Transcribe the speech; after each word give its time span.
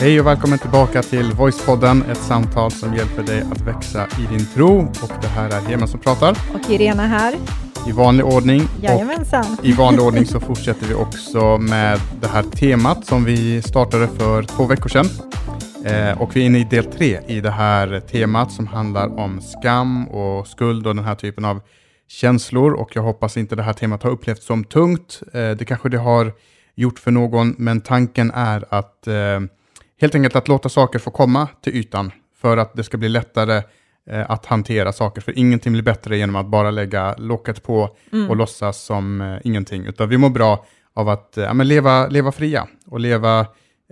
Hej 0.00 0.20
och 0.20 0.26
välkommen 0.26 0.58
tillbaka 0.58 1.02
till 1.02 1.32
Voicepodden, 1.32 2.02
ett 2.02 2.18
samtal 2.18 2.70
som 2.70 2.94
hjälper 2.94 3.22
dig 3.22 3.40
att 3.40 3.60
växa 3.60 4.06
i 4.06 4.26
din 4.36 4.46
tro. 4.46 4.78
Och 4.78 5.12
det 5.20 5.26
här 5.26 5.50
är 5.50 5.60
Hema 5.60 5.86
som 5.86 6.00
pratar. 6.00 6.30
Och 6.30 6.70
Irena 6.70 7.06
här. 7.06 7.34
I 7.88 7.92
vanlig 7.92 8.26
ordning. 8.26 8.62
Jajamensan. 8.82 9.56
Och 9.58 9.64
I 9.64 9.72
vanlig 9.72 10.02
ordning 10.02 10.26
så 10.26 10.40
fortsätter 10.40 10.86
vi 10.86 10.94
också 10.94 11.58
med 11.58 12.00
det 12.20 12.26
här 12.26 12.42
temat 12.42 13.06
som 13.06 13.24
vi 13.24 13.62
startade 13.62 14.08
för 14.08 14.42
två 14.42 14.64
veckor 14.64 14.88
sedan. 14.88 15.06
Eh, 15.84 16.22
och 16.22 16.36
vi 16.36 16.42
är 16.42 16.46
inne 16.46 16.58
i 16.58 16.64
del 16.64 16.84
tre 16.84 17.20
i 17.26 17.40
det 17.40 17.50
här 17.50 18.00
temat 18.00 18.52
som 18.52 18.66
handlar 18.66 19.18
om 19.18 19.40
skam 19.40 20.08
och 20.08 20.46
skuld 20.46 20.86
och 20.86 20.96
den 20.96 21.04
här 21.04 21.14
typen 21.14 21.44
av 21.44 21.60
känslor. 22.08 22.72
Och 22.72 22.96
jag 22.96 23.02
hoppas 23.02 23.36
inte 23.36 23.56
det 23.56 23.62
här 23.62 23.72
temat 23.72 24.02
har 24.02 24.10
upplevts 24.10 24.46
som 24.46 24.64
tungt. 24.64 25.22
Eh, 25.32 25.50
det 25.50 25.64
kanske 25.64 25.88
det 25.88 25.98
har 25.98 26.32
gjort 26.74 26.98
för 26.98 27.10
någon, 27.10 27.54
men 27.58 27.80
tanken 27.80 28.30
är 28.30 28.64
att 28.68 29.06
eh, 29.06 29.40
helt 30.00 30.14
enkelt 30.14 30.36
att 30.36 30.48
låta 30.48 30.68
saker 30.68 30.98
få 30.98 31.10
komma 31.10 31.48
till 31.62 31.76
ytan 31.76 32.12
för 32.36 32.56
att 32.56 32.74
det 32.76 32.84
ska 32.84 32.96
bli 32.96 33.08
lättare 33.08 33.62
eh, 34.10 34.30
att 34.30 34.46
hantera 34.46 34.92
saker. 34.92 35.20
För 35.20 35.38
ingenting 35.38 35.72
blir 35.72 35.82
bättre 35.82 36.16
genom 36.16 36.36
att 36.36 36.46
bara 36.46 36.70
lägga 36.70 37.14
locket 37.18 37.62
på 37.62 37.96
Mm. 38.12 38.30
och 38.30 38.36
låtsas 38.36 38.82
som 38.82 39.20
eh, 39.20 39.38
ingenting. 39.44 39.86
Utan 39.86 40.08
vi 40.08 40.18
mår 40.18 40.30
bra 40.30 40.64
av 40.94 41.08
att 41.08 41.38
eh, 41.38 41.44
ja, 41.44 41.52
leva, 41.52 42.06
leva 42.06 42.32
fria 42.32 42.66
och 42.86 43.00
leva 43.00 43.40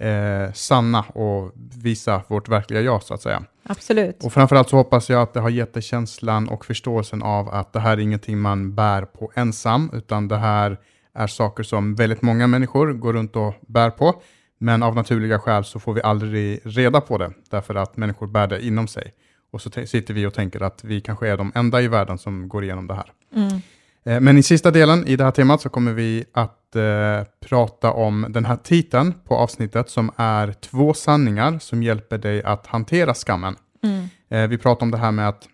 eh, 0.01 0.53
sanna 0.55 1.01
och 1.01 1.53
visa 1.83 2.23
vårt 2.29 2.49
verkliga 2.49 2.81
jag 2.81 3.03
så 3.03 3.15
att 3.15 3.23
säga. 3.23 3.43
Absolut. 3.63 4.25
Och 4.25 4.33
framförallt 4.33 4.69
så 4.69 4.77
hoppas 4.77 5.11
jag 5.11 5.23
att 5.23 5.35
det 5.35 5.41
har 5.41 5.51
gett 5.51 5.75
dig 5.75 5.83
känslan 5.83 6.49
och 6.49 6.65
förståelsen 6.65 7.23
av 7.23 7.49
att 7.49 7.73
det 7.73 7.81
här 7.81 7.93
är 7.93 8.01
ingenting 8.01 8.39
man 8.39 8.75
bär 8.75 9.03
på 9.03 9.31
ensam, 9.35 9.91
utan 9.93 10.29
det 10.29 10.37
här 10.37 10.79
är 11.15 11.27
saker 11.27 11.63
som 11.63 11.95
väldigt 11.95 12.23
många 12.23 12.47
människor 12.47 12.93
går 12.93 13.13
runt 13.13 13.37
och 13.37 13.55
bär 13.67 13.91
på. 13.91 14.23
Men 14.59 14.83
av 14.83 14.95
naturliga 14.95 15.39
skäl 15.39 15.65
så 15.65 15.81
får 15.81 15.95
vi 15.95 16.03
aldrig 16.03 16.61
reda 16.65 17.01
på 17.01 17.19
det, 17.19 17.33
därför 17.51 17.75
att 17.75 17.97
människor 17.97 18.27
bär 18.27 18.47
det 18.47 18.67
inom 18.67 18.89
sig. 18.89 19.13
Och 19.51 19.61
så 19.61 19.71
sitter 19.71 20.15
vi 20.15 20.27
och 20.27 20.35
tänker 20.35 20.63
att 20.63 20.85
vi 20.85 21.01
kanske 21.01 21.29
är 21.29 21.37
de 21.37 21.53
enda 21.55 21.83
i 21.83 21.89
världen 21.89 22.19
som 22.19 22.49
går 22.49 22.65
igenom 22.65 22.87
det 22.87 22.95
här. 22.95 23.13
Mm. 23.35 23.61
Eh, 24.05 24.21
Men 24.21 24.39
i 24.39 24.43
sista 24.43 24.71
delen 24.71 25.07
i 25.07 25.17
det 25.17 25.25
här 25.25 25.31
temat 25.31 25.61
så 25.61 25.69
kommer 25.69 25.93
vi 25.93 26.25
att 26.33 26.77
eh, 26.77 27.23
prata 27.49 27.93
om 27.93 28.27
den 28.29 28.45
här 28.45 28.57
titeln 28.57 29.15
på 29.25 29.35
avsnittet 29.35 29.91
som 29.91 30.11
är 30.17 30.53
två 30.53 30.95
sanningar 30.95 31.59
som 31.59 31.83
hjälper 31.83 32.19
dig 32.19 32.43
att 32.43 32.67
hantera 32.67 33.15
skammen. 33.15 33.57
Mm. 33.83 34.09
Eh, 34.29 34.49
vi 34.49 34.59
pratar 34.59 34.87
om 34.87 34.91
det 34.91 34.99
här 34.99 35.13
med 35.13 35.29
att, 35.29 35.49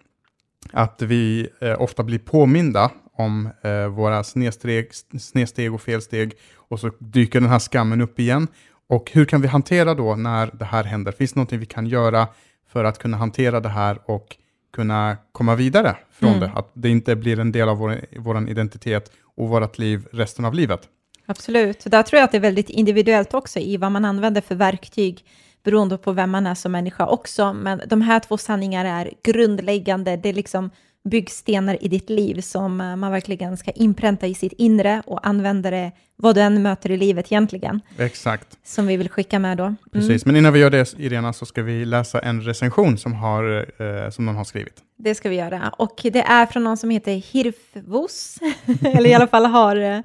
att 0.72 1.02
vi 1.02 1.48
eh, 1.60 1.82
ofta 1.82 2.02
blir 2.02 2.18
påminda 2.18 2.90
om 3.16 3.48
eh, 3.62 3.86
våra 3.86 4.24
snedsteg, 4.24 4.88
snedsteg 5.20 5.74
och 5.74 5.82
felsteg 5.82 6.32
och 6.54 6.80
så 6.80 6.90
dyker 6.98 7.40
den 7.40 7.50
här 7.50 7.58
skammen 7.58 8.00
upp 8.00 8.20
igen. 8.20 8.48
Och 8.86 9.10
hur 9.14 9.24
kan 9.24 9.40
vi 9.40 9.48
hantera 9.48 9.94
då 9.94 10.16
när 10.16 10.50
det 10.52 10.64
här 10.64 10.84
händer? 10.84 11.12
Finns 11.12 11.32
det 11.32 11.36
någonting 11.38 11.58
vi 11.58 11.66
kan 11.66 11.86
göra 11.86 12.28
för 12.68 12.84
att 12.84 12.98
kunna 12.98 13.16
hantera 13.16 13.60
det 13.60 13.68
här 13.68 13.98
och 14.10 14.36
kunna 14.72 15.16
komma 15.32 15.54
vidare 15.54 15.96
från 16.12 16.28
Mm. 16.28 16.40
det? 16.40 16.52
Att 16.54 16.70
det 16.74 16.88
inte 16.88 17.16
blir 17.16 17.40
en 17.40 17.52
del 17.52 17.68
av 17.68 17.76
vår, 17.78 18.00
vår 18.18 18.50
identitet 18.50 19.10
och 19.36 19.48
vårt 19.48 19.78
liv 19.78 20.06
resten 20.12 20.44
av 20.44 20.54
livet. 20.54 20.88
Absolut. 21.26 21.84
Där 21.84 22.02
tror 22.02 22.18
jag 22.18 22.24
att 22.24 22.32
det 22.32 22.38
är 22.38 22.40
väldigt 22.40 22.70
individuellt 22.70 23.34
också 23.34 23.58
i 23.58 23.76
vad 23.76 23.92
man 23.92 24.04
använder 24.04 24.40
för 24.40 24.54
verktyg 24.54 25.24
beroende 25.64 25.98
på 25.98 26.12
vem 26.12 26.30
man 26.30 26.46
är 26.46 26.54
som 26.54 26.72
människa 26.72 27.06
också. 27.06 27.52
Men 27.52 27.80
de 27.86 28.00
här 28.00 28.20
två 28.20 28.38
sanningarna 28.38 28.88
är 29.00 29.10
grundläggande. 29.22 30.16
Det 30.16 30.28
är 30.28 30.32
liksom 30.32 30.70
byggstenar 31.04 31.84
i 31.84 31.88
ditt 31.88 32.10
liv 32.10 32.40
som 32.40 32.80
eh, 32.80 32.96
man 32.96 33.12
verkligen 33.12 33.56
ska 33.56 33.70
inpränta 33.70 34.26
i 34.26 34.34
sitt 34.34 34.52
inre 34.52 35.02
och 35.06 35.26
använda 35.26 35.70
det 35.70 35.92
vad 36.16 36.34
du 36.34 36.40
än 36.40 36.62
möter 36.62 36.90
i 36.90 36.96
livet 36.96 37.32
egentligen. 37.32 37.80
Exakt. 37.98 38.58
Som 38.62 38.86
vi 38.86 38.96
vill 38.96 39.08
skicka 39.08 39.38
med 39.38 39.58
då. 39.58 39.64
Mm. 39.64 39.76
Precis, 39.92 40.26
men 40.26 40.36
innan 40.36 40.52
vi 40.52 40.58
gör 40.58 40.70
det, 40.70 40.94
Irena, 40.98 41.32
så 41.32 41.46
ska 41.46 41.62
vi 41.62 41.84
läsa 41.84 42.20
en 42.20 42.42
recension 42.42 42.98
som, 42.98 43.12
har, 43.12 43.66
eh, 43.78 44.10
som 44.10 44.26
någon 44.26 44.36
har 44.36 44.44
skrivit. 44.44 44.82
Det 44.96 45.14
ska 45.14 45.28
vi 45.28 45.36
göra. 45.36 45.68
Och 45.78 46.00
det 46.02 46.22
är 46.22 46.46
från 46.46 46.64
någon 46.64 46.76
som 46.76 46.90
heter 46.90 47.12
Hirfvos, 47.14 48.38
eller 48.82 49.10
i 49.10 49.14
alla 49.14 49.26
fall 49.26 49.46
har 49.46 49.76
eh, 49.76 50.00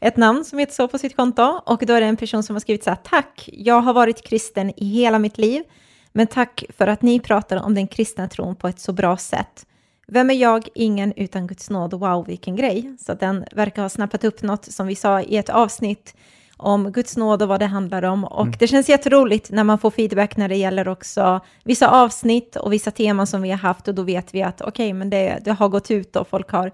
ett 0.00 0.16
namn 0.16 0.44
som 0.44 0.58
heter 0.58 0.74
så 0.74 0.88
på 0.88 0.98
sitt 0.98 1.16
konto. 1.16 1.60
Och 1.66 1.86
då 1.86 1.92
är 1.92 2.00
det 2.00 2.06
en 2.06 2.16
person 2.16 2.42
som 2.42 2.56
har 2.56 2.60
skrivit 2.60 2.84
så 2.84 2.90
här, 2.90 2.98
tack, 3.04 3.48
jag 3.52 3.80
har 3.80 3.92
varit 3.92 4.22
kristen 4.22 4.72
i 4.76 4.88
hela 4.88 5.18
mitt 5.18 5.38
liv, 5.38 5.62
men 6.12 6.26
tack 6.26 6.64
för 6.78 6.86
att 6.86 7.02
ni 7.02 7.20
pratar 7.20 7.56
om 7.56 7.74
den 7.74 7.86
kristna 7.86 8.28
tron 8.28 8.56
på 8.56 8.68
ett 8.68 8.80
så 8.80 8.92
bra 8.92 9.16
sätt. 9.16 9.66
Vem 10.12 10.30
är 10.30 10.34
jag? 10.34 10.68
Ingen 10.74 11.12
utan 11.16 11.46
Guds 11.46 11.70
nåd. 11.70 11.94
Wow, 11.94 12.26
vilken 12.26 12.56
grej. 12.56 12.96
Så 12.98 13.14
den 13.14 13.44
verkar 13.52 13.82
ha 13.82 13.88
snappat 13.88 14.24
upp 14.24 14.42
något 14.42 14.64
som 14.64 14.86
vi 14.86 14.94
sa 14.94 15.20
i 15.20 15.36
ett 15.36 15.48
avsnitt 15.48 16.14
om 16.56 16.92
Guds 16.92 17.16
nåd 17.16 17.42
och 17.42 17.48
vad 17.48 17.60
det 17.60 17.66
handlar 17.66 18.02
om. 18.02 18.24
Och 18.24 18.48
det 18.58 18.66
känns 18.66 18.88
jätteroligt 18.88 19.50
när 19.50 19.64
man 19.64 19.78
får 19.78 19.90
feedback 19.90 20.36
när 20.36 20.48
det 20.48 20.56
gäller 20.56 20.88
också 20.88 21.40
vissa 21.64 21.88
avsnitt 21.88 22.56
och 22.56 22.72
vissa 22.72 22.90
teman 22.90 23.26
som 23.26 23.42
vi 23.42 23.50
har 23.50 23.58
haft 23.58 23.88
och 23.88 23.94
då 23.94 24.02
vet 24.02 24.34
vi 24.34 24.42
att 24.42 24.60
okej, 24.60 24.92
men 24.92 25.10
det, 25.10 25.38
det 25.44 25.52
har 25.52 25.68
gått 25.68 25.90
ut 25.90 26.16
och 26.16 26.28
folk 26.28 26.50
har 26.50 26.72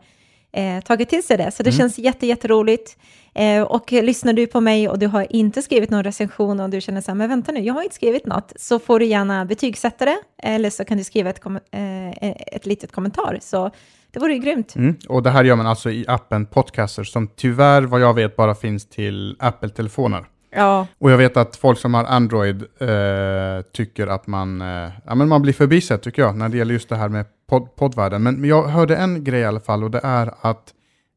eh, 0.52 0.80
tagit 0.80 1.08
till 1.08 1.22
sig 1.22 1.36
det. 1.36 1.50
Så 1.50 1.62
det 1.62 1.72
känns 1.72 1.98
jätte, 1.98 2.26
jätteroligt. 2.26 2.96
Eh, 3.36 3.62
och 3.62 3.92
lyssnar 3.92 4.32
du 4.32 4.46
på 4.46 4.60
mig 4.60 4.88
och 4.88 4.98
du 4.98 5.06
har 5.06 5.26
inte 5.30 5.62
skrivit 5.62 5.90
någon 5.90 6.04
recension 6.04 6.60
och 6.60 6.70
du 6.70 6.80
känner 6.80 7.00
så 7.00 7.10
här, 7.10 7.16
men 7.16 7.28
vänta 7.28 7.52
nu, 7.52 7.60
jag 7.60 7.74
har 7.74 7.82
inte 7.82 7.94
skrivit 7.94 8.26
något, 8.26 8.52
så 8.56 8.78
får 8.78 8.98
du 8.98 9.04
gärna 9.06 9.44
betygsätta 9.44 10.04
det 10.04 10.16
eller 10.42 10.70
så 10.70 10.84
kan 10.84 10.98
du 10.98 11.04
skriva 11.04 11.30
ett, 11.30 11.40
kom- 11.40 11.56
eh, 11.70 12.30
ett 12.30 12.66
litet 12.66 12.92
kommentar. 12.92 13.38
Så 13.42 13.70
det 14.10 14.20
vore 14.20 14.32
ju 14.32 14.38
grymt. 14.38 14.76
Mm. 14.76 14.96
Och 15.08 15.22
det 15.22 15.30
här 15.30 15.44
gör 15.44 15.56
man 15.56 15.66
alltså 15.66 15.90
i 15.90 16.04
appen 16.08 16.46
Podcaster 16.46 17.04
som 17.04 17.28
tyvärr 17.36 17.82
vad 17.82 18.00
jag 18.00 18.14
vet 18.14 18.36
bara 18.36 18.54
finns 18.54 18.88
till 18.88 19.36
Apple-telefoner. 19.38 20.24
Ja, 20.50 20.86
Och 20.98 21.10
jag 21.10 21.18
vet 21.18 21.36
att 21.36 21.56
folk 21.56 21.78
som 21.78 21.94
har 21.94 22.04
Android 22.04 22.62
eh, 22.78 23.62
tycker 23.72 24.06
att 24.06 24.26
man, 24.26 24.60
eh, 24.62 24.90
ja, 25.06 25.14
men 25.14 25.28
man 25.28 25.42
blir 25.42 25.52
förbisedd 25.52 26.02
tycker 26.02 26.22
jag 26.22 26.36
när 26.36 26.48
det 26.48 26.56
gäller 26.56 26.72
just 26.72 26.88
det 26.88 26.96
här 26.96 27.08
med 27.08 27.24
pod 27.48 27.76
poddvärlden. 27.76 28.22
Men 28.22 28.44
jag 28.44 28.62
hörde 28.62 28.96
en 28.96 29.24
grej 29.24 29.40
i 29.40 29.44
alla 29.44 29.60
fall 29.60 29.84
och 29.84 29.90
det 29.90 30.00
är 30.02 30.34
att 30.40 30.72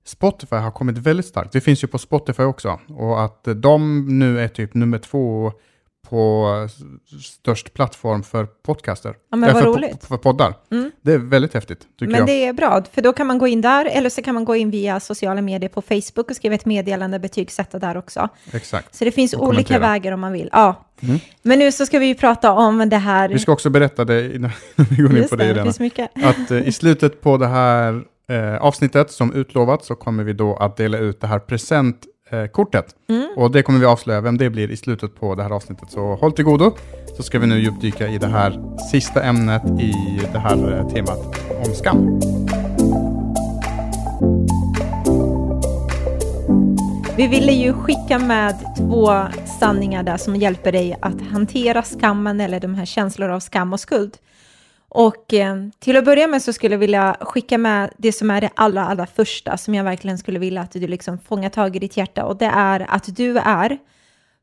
Spotify 0.06 0.56
har 0.56 0.72
kommit 0.72 0.98
väldigt 0.98 1.26
starkt. 1.26 1.52
Det 1.52 1.62
finns 1.62 1.84
ju 1.84 1.88
på 1.88 1.98
Spotify 1.98 2.44
också. 2.44 2.80
Och 2.88 3.24
att 3.24 3.48
de 3.56 4.06
nu 4.20 4.40
är 4.40 4.48
typ 4.48 4.74
nummer 4.74 4.98
två 4.98 5.52
på 6.10 6.68
störst 7.24 7.74
plattform 7.74 8.24
för 8.24 8.46
podcaster. 8.46 9.16
Ja, 9.32 9.38
men 9.38 9.50
Eh, 9.50 9.56
vad 9.56 9.64
för, 9.64 9.72
roligt. 9.72 10.06
För 10.06 10.18
poddar. 10.18 10.54
Mm. 10.72 10.92
Det 11.02 11.14
är 11.14 11.18
väldigt 11.18 11.54
häftigt 11.54 11.80
tycker 12.00 12.12
men 12.12 12.20
jag. 12.20 12.28
det 12.28 12.46
är 12.46 12.54
bra, 12.54 12.84
för 12.94 13.02
då 13.02 13.14
kan 13.14 13.28
man 13.28 13.38
gå 13.38 13.48
in 13.48 13.62
där 13.62 13.86
eller 13.86 14.10
så 14.10 14.22
kan 14.22 14.36
man 14.36 14.46
gå 14.46 14.56
in 14.56 14.72
via 14.72 15.00
sociala 15.00 15.42
medier 15.42 15.70
på 15.70 15.82
Facebook 15.82 16.30
och 16.30 16.36
skriva 16.36 16.56
ett 16.56 16.66
meddelande, 16.66 17.20
betygsätta 17.20 17.80
där 17.80 17.98
också. 17.98 18.30
Exakt. 18.52 18.96
Så 18.96 19.06
det 19.06 19.12
finns 19.12 19.34
Och 19.34 19.40
olika 19.48 19.64
kommentera. 19.64 19.92
vägar 19.92 20.12
om 20.12 20.20
man 20.20 20.34
vill. 20.34 20.50
Ja. 20.52 20.86
Mm. 21.02 21.20
Men 21.42 21.60
nu 21.60 21.72
så 21.72 21.86
ska 21.86 22.00
vi 22.00 22.06
ju 22.06 22.16
prata 22.16 22.52
om 22.52 22.90
det 22.90 22.98
här. 22.98 23.30
Vi 23.30 23.40
ska 23.40 23.52
också 23.52 23.70
berätta 23.70 24.06
det 24.06 24.36
innan 24.36 24.52
vi 24.76 25.04
går 25.04 25.18
in 25.18 25.28
på 25.28 25.36
det, 25.36 25.54
det, 25.54 25.90
det 25.96 26.10
att 26.24 26.52
eh, 26.52 26.68
i 26.68 26.72
slutet 26.72 27.22
på 27.22 27.38
det 27.38 27.48
här 27.48 28.04
eh, 28.30 28.56
avsnittet 28.56 29.12
som 29.12 29.34
utlovat 29.34 29.84
så 29.84 29.96
kommer 29.96 30.24
vi 30.24 30.34
då 30.34 30.56
att 30.56 30.78
dela 30.78 30.98
ut 30.98 31.22
det 31.22 31.28
här 31.28 31.40
presentkortet. 31.40 32.96
Mm. 33.10 33.30
Och 33.38 33.52
det 33.52 33.64
kommer 33.64 33.80
vi 33.80 33.86
avslöja 33.86 34.22
vem 34.22 34.38
det 34.38 34.50
blir 34.50 34.72
i 34.72 34.78
slutet 34.78 35.16
på 35.16 35.36
det 35.36 35.44
här 35.44 35.50
avsnittet. 35.50 35.92
Så 35.92 36.16
håll 36.16 36.32
till 36.32 36.46
godo 36.46 36.76
så 37.18 37.24
ska 37.24 37.40
vi 37.40 37.48
nu 37.48 37.60
djupdyka 37.60 38.08
i 38.08 38.18
det 38.18 38.28
här 38.28 38.78
sista 38.92 39.24
ämnet 39.24 39.64
i 39.66 40.22
det 40.34 40.40
här 40.40 40.78
eh, 40.78 40.88
temat 40.88 41.20
om 41.66 41.74
skam. 41.74 42.20
Vi 47.18 47.28
ville 47.28 47.52
ju 47.52 47.74
skicka 47.74 48.20
med 48.20 48.56
två 48.78 49.12
sanningar 49.60 50.04
där 50.04 50.18
som 50.18 50.36
hjälper 50.36 50.72
dig 50.72 50.98
att 51.02 51.22
hantera 51.22 51.84
skammen 51.84 52.40
eller 52.40 52.60
de 52.60 52.76
här 52.76 52.86
känslor 52.86 53.30
av 53.30 53.40
skam 53.40 53.74
och 53.74 53.80
skuld. 53.80 54.18
Och 54.90 55.34
eh, 55.34 55.56
till 55.80 55.98
att 55.98 56.06
börja 56.06 56.28
med 56.28 56.42
så 56.42 56.54
skulle 56.54 56.74
jag 56.74 56.80
vilja 56.80 57.18
skicka 57.20 57.58
med 57.58 57.94
det 57.98 58.12
som 58.12 58.32
är 58.32 58.42
det 58.42 58.50
allra, 58.56 58.86
allra 58.86 59.06
första 59.06 59.58
som 59.58 59.76
jag 59.76 59.84
verkligen 59.84 60.18
skulle 60.18 60.40
vilja 60.40 60.62
att 60.62 60.72
du 60.72 60.88
liksom 60.88 61.20
fångar 61.20 61.50
tag 61.50 61.76
i 61.76 61.80
ditt 61.80 61.98
hjärta 61.98 62.26
och 62.26 62.38
det 62.38 62.46
är 62.46 62.86
att 62.90 63.16
du 63.16 63.38
är 63.38 63.78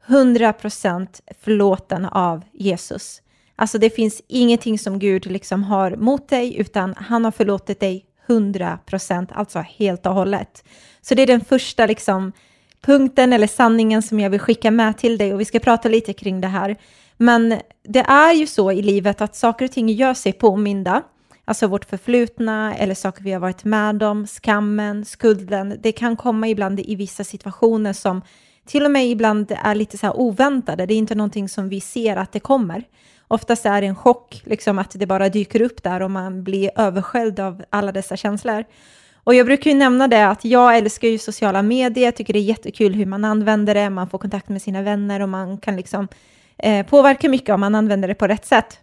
100% 0.07 1.07
förlåten 1.41 2.05
av 2.05 2.43
Jesus. 2.53 3.23
Alltså 3.57 3.79
det 3.79 3.91
finns 3.91 4.23
ingenting 4.29 4.79
som 4.79 4.99
Gud 4.99 5.27
liksom 5.27 5.63
har 5.63 5.97
mot 5.97 6.29
dig 6.29 6.57
utan 6.57 6.95
han 6.97 7.25
har 7.25 7.33
förlåtit 7.33 7.81
dig 7.81 8.05
100%, 8.27 9.29
alltså 9.33 9.59
helt 9.59 10.07
och 10.07 10.15
hållet. 10.15 10.65
Så 11.01 11.15
det 11.15 11.23
är 11.23 11.27
den 11.27 11.45
första 11.45 11.87
liksom 11.87 12.33
punkten 12.81 13.33
eller 13.33 13.47
sanningen 13.47 14.03
som 14.03 14.21
jag 14.21 14.31
vill 14.31 14.41
skicka 14.41 14.71
med 14.71 14.99
till 14.99 15.19
dig 15.19 15.35
och 15.35 15.41
vi 15.41 15.45
ska 15.45 15.59
prata 15.59 15.89
lite 15.89 16.13
kring 16.13 16.41
det 16.41 16.49
här. 16.49 16.77
Men 17.17 17.61
det 17.83 18.01
är 18.01 18.33
ju 18.33 18.47
så 18.47 18.73
i 18.73 18.83
livet 18.83 19.21
att 19.21 19.37
saker 19.37 19.65
och 19.65 19.71
ting 19.71 19.89
gör 19.89 20.15
sig 20.15 20.33
påminda. 20.33 21.03
Alltså 21.45 21.67
vårt 21.67 21.85
förflutna 21.85 22.75
eller 22.75 22.95
saker 22.95 23.23
vi 23.23 23.33
har 23.33 23.41
varit 23.41 23.65
med 23.65 24.03
om, 24.03 24.27
skammen, 24.27 25.05
skulden. 25.05 25.79
Det 25.83 25.93
kan 25.93 26.17
komma 26.17 26.49
ibland 26.49 26.81
i 26.81 26.95
vissa 26.95 27.25
situationer 27.25 27.93
som 27.93 28.23
till 28.67 28.85
och 28.85 28.91
med 28.91 29.07
ibland 29.07 29.53
är 29.65 29.75
lite 29.75 29.99
så 29.99 30.07
här 30.07 30.17
oväntade. 30.17 30.87
Det 30.87 30.95
är 30.95 30.99
inte 30.99 31.15
någonting 31.15 31.49
som 31.49 31.69
vi 31.69 31.81
ser 31.81 32.17
att 32.17 32.33
det 32.33 32.41
kommer. 32.41 32.85
Oftast 33.29 33.67
är 33.67 33.81
det 33.81 33.87
en 33.87 33.97
chock, 33.97 34.43
liksom 34.45 34.79
att 34.79 34.91
det 34.91 35.07
bara 35.07 35.29
dyker 35.29 35.63
upp 35.63 35.83
där 35.83 36.03
och 36.03 36.11
man 36.11 36.45
blir 36.45 36.71
översköljd 36.77 37.41
av 37.41 37.65
alla 37.71 37.93
dessa 37.93 38.17
känslor. 38.17 38.65
Och 39.25 39.35
jag 39.35 39.47
brukar 39.47 39.71
ju 39.71 39.77
nämna 39.77 40.09
det 40.09 40.29
att 40.29 40.45
jag 40.45 40.77
älskar 40.77 41.09
ju 41.09 41.19
sociala 41.19 41.63
medier, 41.63 42.05
jag 42.05 42.17
tycker 42.17 42.33
det 42.33 42.39
är 42.39 42.43
jättekul 42.43 42.95
hur 42.95 43.07
man 43.07 43.25
använder 43.25 43.75
det, 43.75 43.91
man 43.91 44.09
får 44.09 44.19
kontakt 44.19 44.49
med 44.49 44.63
sina 44.63 44.83
vänner 44.83 45.21
och 45.21 45.29
man 45.29 45.59
kan 45.59 45.77
liksom 45.77 46.09
eh, 46.63 46.87
påverkar 46.87 47.29
mycket 47.29 47.55
om 47.55 47.61
man 47.61 47.75
använder 47.75 48.09
det 48.09 48.15
på 48.15 48.27
rätt 48.27 48.47
sätt. 48.47 48.79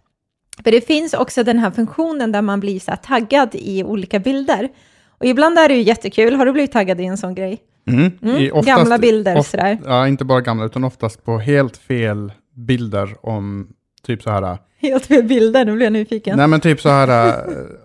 För 0.64 0.70
det 0.70 0.80
finns 0.86 1.14
också 1.14 1.44
den 1.44 1.58
här 1.58 1.70
funktionen 1.70 2.32
där 2.32 2.42
man 2.42 2.60
blir 2.60 2.80
så 2.80 2.92
taggad 3.02 3.48
i 3.52 3.84
olika 3.84 4.18
bilder. 4.18 4.68
Och 5.18 5.24
ibland 5.26 5.58
är 5.58 5.68
det 5.68 5.74
ju 5.74 5.82
jättekul. 5.82 6.34
Har 6.34 6.46
du 6.46 6.52
blivit 6.52 6.72
taggad 6.72 7.00
i 7.00 7.04
en 7.04 7.16
sån 7.18 7.34
grej? 7.34 7.58
Mm. 7.86 8.12
Mm, 8.22 8.52
oftast- 8.52 8.66
gamla 8.78 8.98
bilder 8.98 9.38
of- 9.38 9.46
sådär. 9.50 9.78
Ja, 9.86 10.08
inte 10.08 10.24
bara 10.24 10.40
gamla, 10.40 10.64
utan 10.64 10.84
oftast 10.84 11.24
på 11.24 11.38
helt 11.38 11.76
fel 11.76 12.32
bilder 12.56 13.14
om 13.26 13.68
typ 14.02 14.22
så 14.22 14.30
här. 14.30 14.58
Helt 14.90 15.06
fel 15.06 15.22
bilder, 15.22 15.64
nu 15.64 15.72
blir 15.72 15.86
jag 15.86 15.92
nyfiken. 15.92 16.36
Nej 16.36 16.46
men 16.46 16.60
typ 16.60 16.80
så 16.80 16.88
här, 16.88 17.28
eh, 17.28 17.34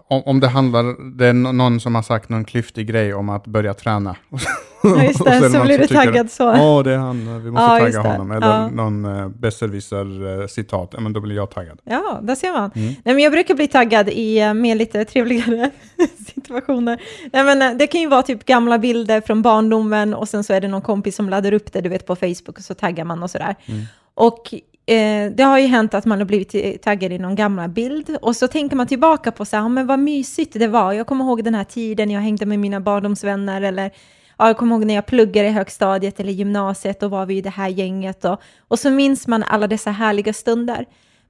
om, 0.07 0.21
om 0.25 0.39
det 0.39 0.47
handlar, 0.47 1.15
det 1.17 1.25
är 1.27 1.33
nå- 1.33 1.51
någon 1.51 1.79
som 1.79 1.95
har 1.95 2.01
sagt 2.01 2.29
någon 2.29 2.45
klyftig 2.45 2.87
grej 2.87 3.13
om 3.13 3.29
att 3.29 3.47
börja 3.47 3.73
träna. 3.73 4.15
Ja, 4.83 5.03
just 5.03 5.17
så 5.17 5.23
det, 5.23 5.39
så 5.49 5.57
någon 5.57 5.65
blir 5.67 5.77
du 5.77 5.87
taggad 5.87 6.31
så. 6.31 6.43
Ja, 6.43 6.81
det 6.83 6.93
är 6.93 6.97
han, 6.97 7.43
vi 7.43 7.51
måste 7.51 7.63
Ja, 7.65 7.79
tagga 7.79 7.99
honom. 8.01 8.31
Eller 8.31 8.47
Ja. 8.47 8.67
någon 8.69 9.05
uh, 9.05 9.29
besserwisser-citat, 9.29 10.95
men 10.99 11.13
då 11.13 11.19
blir 11.19 11.35
jag 11.35 11.49
taggad. 11.51 11.79
Ja, 11.83 12.19
där 12.23 12.35
ser 12.35 12.51
man. 12.51 12.71
Mm. 12.75 12.87
Nej, 12.87 13.15
men 13.15 13.19
jag 13.19 13.31
brukar 13.31 13.55
bli 13.55 13.67
taggad 13.67 14.09
i 14.09 14.39
eh, 14.39 14.53
mer 14.53 14.75
lite 14.75 15.05
trevligare 15.05 15.69
situationer. 16.35 17.01
Nej, 17.33 17.43
men, 17.43 17.61
eh, 17.61 17.77
det 17.77 17.87
kan 17.87 18.01
ju 18.01 18.07
vara 18.07 18.21
typ 18.21 18.45
gamla 18.45 18.77
bilder 18.77 19.21
från 19.21 19.41
barndomen 19.41 20.13
och 20.13 20.29
sen 20.29 20.43
så 20.43 20.53
är 20.53 20.61
det 20.61 20.67
någon 20.67 20.81
kompis 20.81 21.15
som 21.15 21.29
laddar 21.29 21.53
upp 21.53 21.73
det, 21.73 21.81
du 21.81 21.89
vet 21.89 22.05
på 22.05 22.15
Facebook 22.15 22.57
och 22.57 22.63
så 22.63 22.73
taggar 22.73 23.05
man 23.05 23.23
och 23.23 23.31
sådär. 23.31 23.55
Mm. 23.65 23.81
Och 24.15 24.53
eh, 24.89 25.31
det 25.31 25.43
har 25.43 25.59
ju 25.59 25.67
hänt 25.67 25.93
att 25.93 26.05
man 26.05 26.19
har 26.19 26.25
blivit 26.25 26.81
taggad 26.81 27.11
i 27.11 27.17
någon 27.17 27.35
gamla 27.35 27.67
bild 27.67 28.17
och 28.21 28.35
så 28.35 28.47
tänker 28.47 28.75
man 28.75 28.87
tillbaka 28.87 29.31
på 29.31 29.45
så 29.45 29.55
här, 29.55 29.63
"Ja, 29.63 29.69
men 29.69 29.87
vad 29.87 29.99
mysigt 29.99 30.53
det 30.53 30.67
var. 30.67 30.93
Jag 30.93 31.07
kommer 31.07 31.25
ihåg 31.25 31.43
den 31.43 31.55
här 31.55 31.63
tiden 31.63 32.11
jag 32.11 32.21
hängde 32.21 32.45
med 32.45 32.59
mina 32.59 32.79
barndomsvänner 32.79 33.61
eller 33.61 33.91
ja, 34.37 34.47
jag 34.47 34.57
kommer 34.57 34.75
ihåg 34.75 34.85
när 34.85 34.95
jag 34.95 35.05
pluggade 35.05 35.47
i 35.47 35.51
högstadiet 35.51 36.19
eller 36.19 36.31
gymnasiet, 36.31 36.99
då 36.99 37.07
var 37.07 37.25
vi 37.25 37.37
i 37.37 37.41
det 37.41 37.49
här 37.49 37.67
gänget 37.67 38.25
och, 38.25 38.41
och 38.67 38.79
så 38.79 38.89
minns 38.89 39.27
man 39.27 39.43
alla 39.43 39.67
dessa 39.67 39.91
härliga 39.91 40.33
stunder. 40.33 40.85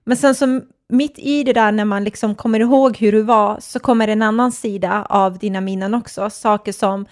Men 0.05 0.17
sen 0.17 0.35
så 0.35 0.61
mitt 0.89 1.19
i 1.19 1.43
det 1.43 1.53
där 1.53 1.71
när 1.71 1.85
man 1.85 2.03
liksom 2.03 2.35
kommer 2.35 2.59
ihåg 2.59 2.97
hur 2.97 3.11
du 3.11 3.21
var 3.21 3.57
så 3.59 3.79
kommer 3.79 4.07
en 4.07 4.21
annan 4.21 4.51
sida 4.51 5.05
av 5.09 5.37
dina 5.37 5.61
minnen 5.61 5.93
också. 5.93 6.29
Saker 6.29 6.71
som 6.71 7.05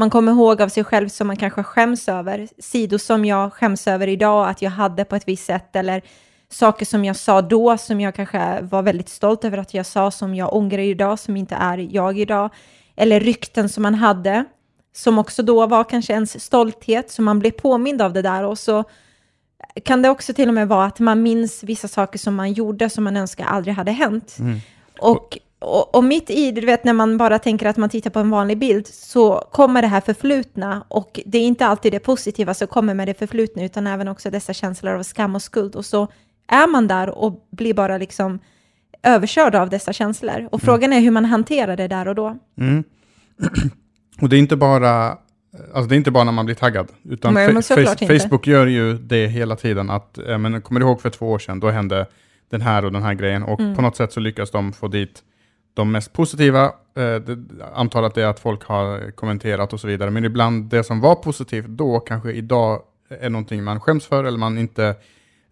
man 0.00 0.10
kommer 0.10 0.32
ihåg 0.32 0.62
av 0.62 0.68
sig 0.68 0.84
själv 0.84 1.08
som 1.08 1.26
man 1.26 1.36
kanske 1.36 1.62
skäms 1.62 2.08
över. 2.08 2.48
Sidor 2.58 2.98
som 2.98 3.24
jag 3.24 3.52
skäms 3.52 3.86
över 3.86 4.06
idag 4.06 4.48
att 4.48 4.62
jag 4.62 4.70
hade 4.70 5.04
på 5.04 5.16
ett 5.16 5.28
visst 5.28 5.46
sätt 5.46 5.76
eller 5.76 6.02
saker 6.48 6.86
som 6.86 7.04
jag 7.04 7.16
sa 7.16 7.42
då 7.42 7.78
som 7.78 8.00
jag 8.00 8.14
kanske 8.14 8.60
var 8.60 8.82
väldigt 8.82 9.08
stolt 9.08 9.44
över 9.44 9.58
att 9.58 9.74
jag 9.74 9.86
sa 9.86 10.10
som 10.10 10.34
jag 10.34 10.54
ångrar 10.54 10.78
idag 10.78 11.18
som 11.18 11.36
inte 11.36 11.54
är 11.54 11.78
jag 11.90 12.18
idag. 12.18 12.50
Eller 12.96 13.20
rykten 13.20 13.68
som 13.68 13.82
man 13.82 13.94
hade 13.94 14.44
som 14.92 15.18
också 15.18 15.42
då 15.42 15.66
var 15.66 15.84
kanske 15.84 16.12
ens 16.12 16.44
stolthet 16.44 17.10
så 17.10 17.22
man 17.22 17.38
blev 17.38 17.50
påmind 17.50 18.02
av 18.02 18.12
det 18.12 18.22
där 18.22 18.44
och 18.44 18.58
så 18.58 18.84
kan 19.84 20.02
det 20.02 20.08
också 20.08 20.34
till 20.34 20.48
och 20.48 20.54
med 20.54 20.68
vara 20.68 20.86
att 20.86 20.98
man 20.98 21.22
minns 21.22 21.62
vissa 21.62 21.88
saker 21.88 22.18
som 22.18 22.34
man 22.34 22.52
gjorde 22.52 22.90
som 22.90 23.04
man 23.04 23.16
önskar 23.16 23.44
aldrig 23.44 23.74
hade 23.74 23.92
hänt. 23.92 24.36
Mm. 24.38 24.60
Och, 24.98 25.38
och, 25.60 25.94
och 25.94 26.04
mitt 26.04 26.30
i, 26.30 26.52
du 26.52 26.66
vet 26.66 26.84
när 26.84 26.92
man 26.92 27.18
bara 27.18 27.38
tänker 27.38 27.66
att 27.66 27.76
man 27.76 27.88
tittar 27.90 28.10
på 28.10 28.18
en 28.18 28.30
vanlig 28.30 28.58
bild 28.58 28.86
så 28.86 29.48
kommer 29.52 29.82
det 29.82 29.88
här 29.88 30.00
förflutna 30.00 30.84
och 30.88 31.20
det 31.26 31.38
är 31.38 31.42
inte 31.42 31.66
alltid 31.66 31.92
det 31.92 31.98
positiva 32.00 32.54
som 32.54 32.66
kommer 32.68 32.94
med 32.94 33.08
det 33.08 33.14
förflutna 33.18 33.64
utan 33.64 33.86
även 33.86 34.08
också 34.08 34.30
dessa 34.30 34.52
känslor 34.52 34.94
av 34.94 35.02
skam 35.02 35.34
och 35.34 35.42
skuld 35.42 35.76
och 35.76 35.84
så 35.84 36.08
är 36.48 36.66
man 36.66 36.86
där 36.88 37.10
och 37.10 37.46
blir 37.50 37.74
bara 37.74 37.98
liksom 37.98 38.38
överkörd 39.02 39.54
av 39.54 39.70
dessa 39.70 39.92
känslor. 39.92 40.48
Och 40.52 40.62
frågan 40.62 40.92
är 40.92 41.00
hur 41.00 41.10
man 41.10 41.24
hanterar 41.24 41.76
det 41.76 41.88
där 41.88 42.08
och 42.08 42.14
då. 42.14 42.38
Mm. 42.58 42.84
Och 44.20 44.28
det 44.28 44.36
är 44.36 44.38
inte 44.38 44.56
bara, 44.56 45.08
alltså 45.74 45.88
det 45.88 45.94
är 45.94 45.96
inte 45.96 46.10
bara 46.10 46.24
när 46.24 46.32
man 46.32 46.46
blir 46.46 46.54
taggad, 46.56 46.88
utan 47.04 47.34
men 47.34 47.56
Fa- 47.56 47.60
såklart 47.62 48.00
Face- 48.00 48.02
inte. 48.12 48.18
Facebook 48.18 48.46
gör 48.46 48.66
ju 48.66 48.98
det 48.98 49.26
hela 49.26 49.56
tiden. 49.56 49.90
Att, 49.90 50.18
eh, 50.18 50.38
men, 50.38 50.62
kommer 50.62 50.80
du 50.80 50.86
ihåg 50.86 51.00
för 51.00 51.10
två 51.10 51.30
år 51.30 51.38
sedan, 51.38 51.60
då 51.60 51.70
hände 51.70 52.06
den 52.50 52.60
här 52.60 52.84
och 52.84 52.92
den 52.92 53.02
här 53.02 53.14
grejen 53.14 53.42
och 53.42 53.60
Mm. 53.60 53.76
på 53.76 53.82
något 53.82 53.96
sätt 53.96 54.12
så 54.12 54.20
lyckas 54.20 54.50
de 54.50 54.72
få 54.72 54.88
dit 54.88 55.22
de 55.80 55.92
mest 55.92 56.12
positiva. 56.12 56.64
Eh, 56.64 57.16
det 58.14 58.22
är 58.22 58.26
att 58.26 58.40
folk 58.40 58.64
har 58.64 59.10
kommenterat 59.10 59.72
och 59.72 59.80
så 59.80 59.86
vidare, 59.86 60.10
men 60.10 60.24
ibland 60.24 60.70
det 60.70 60.84
som 60.84 61.00
var 61.00 61.14
positivt 61.14 61.66
då 61.68 62.00
kanske 62.00 62.32
idag 62.32 62.82
är 63.20 63.30
någonting 63.30 63.64
man 63.64 63.80
skäms 63.80 64.06
för 64.06 64.24
eller 64.24 64.38
man 64.38 64.58
inte 64.58 64.94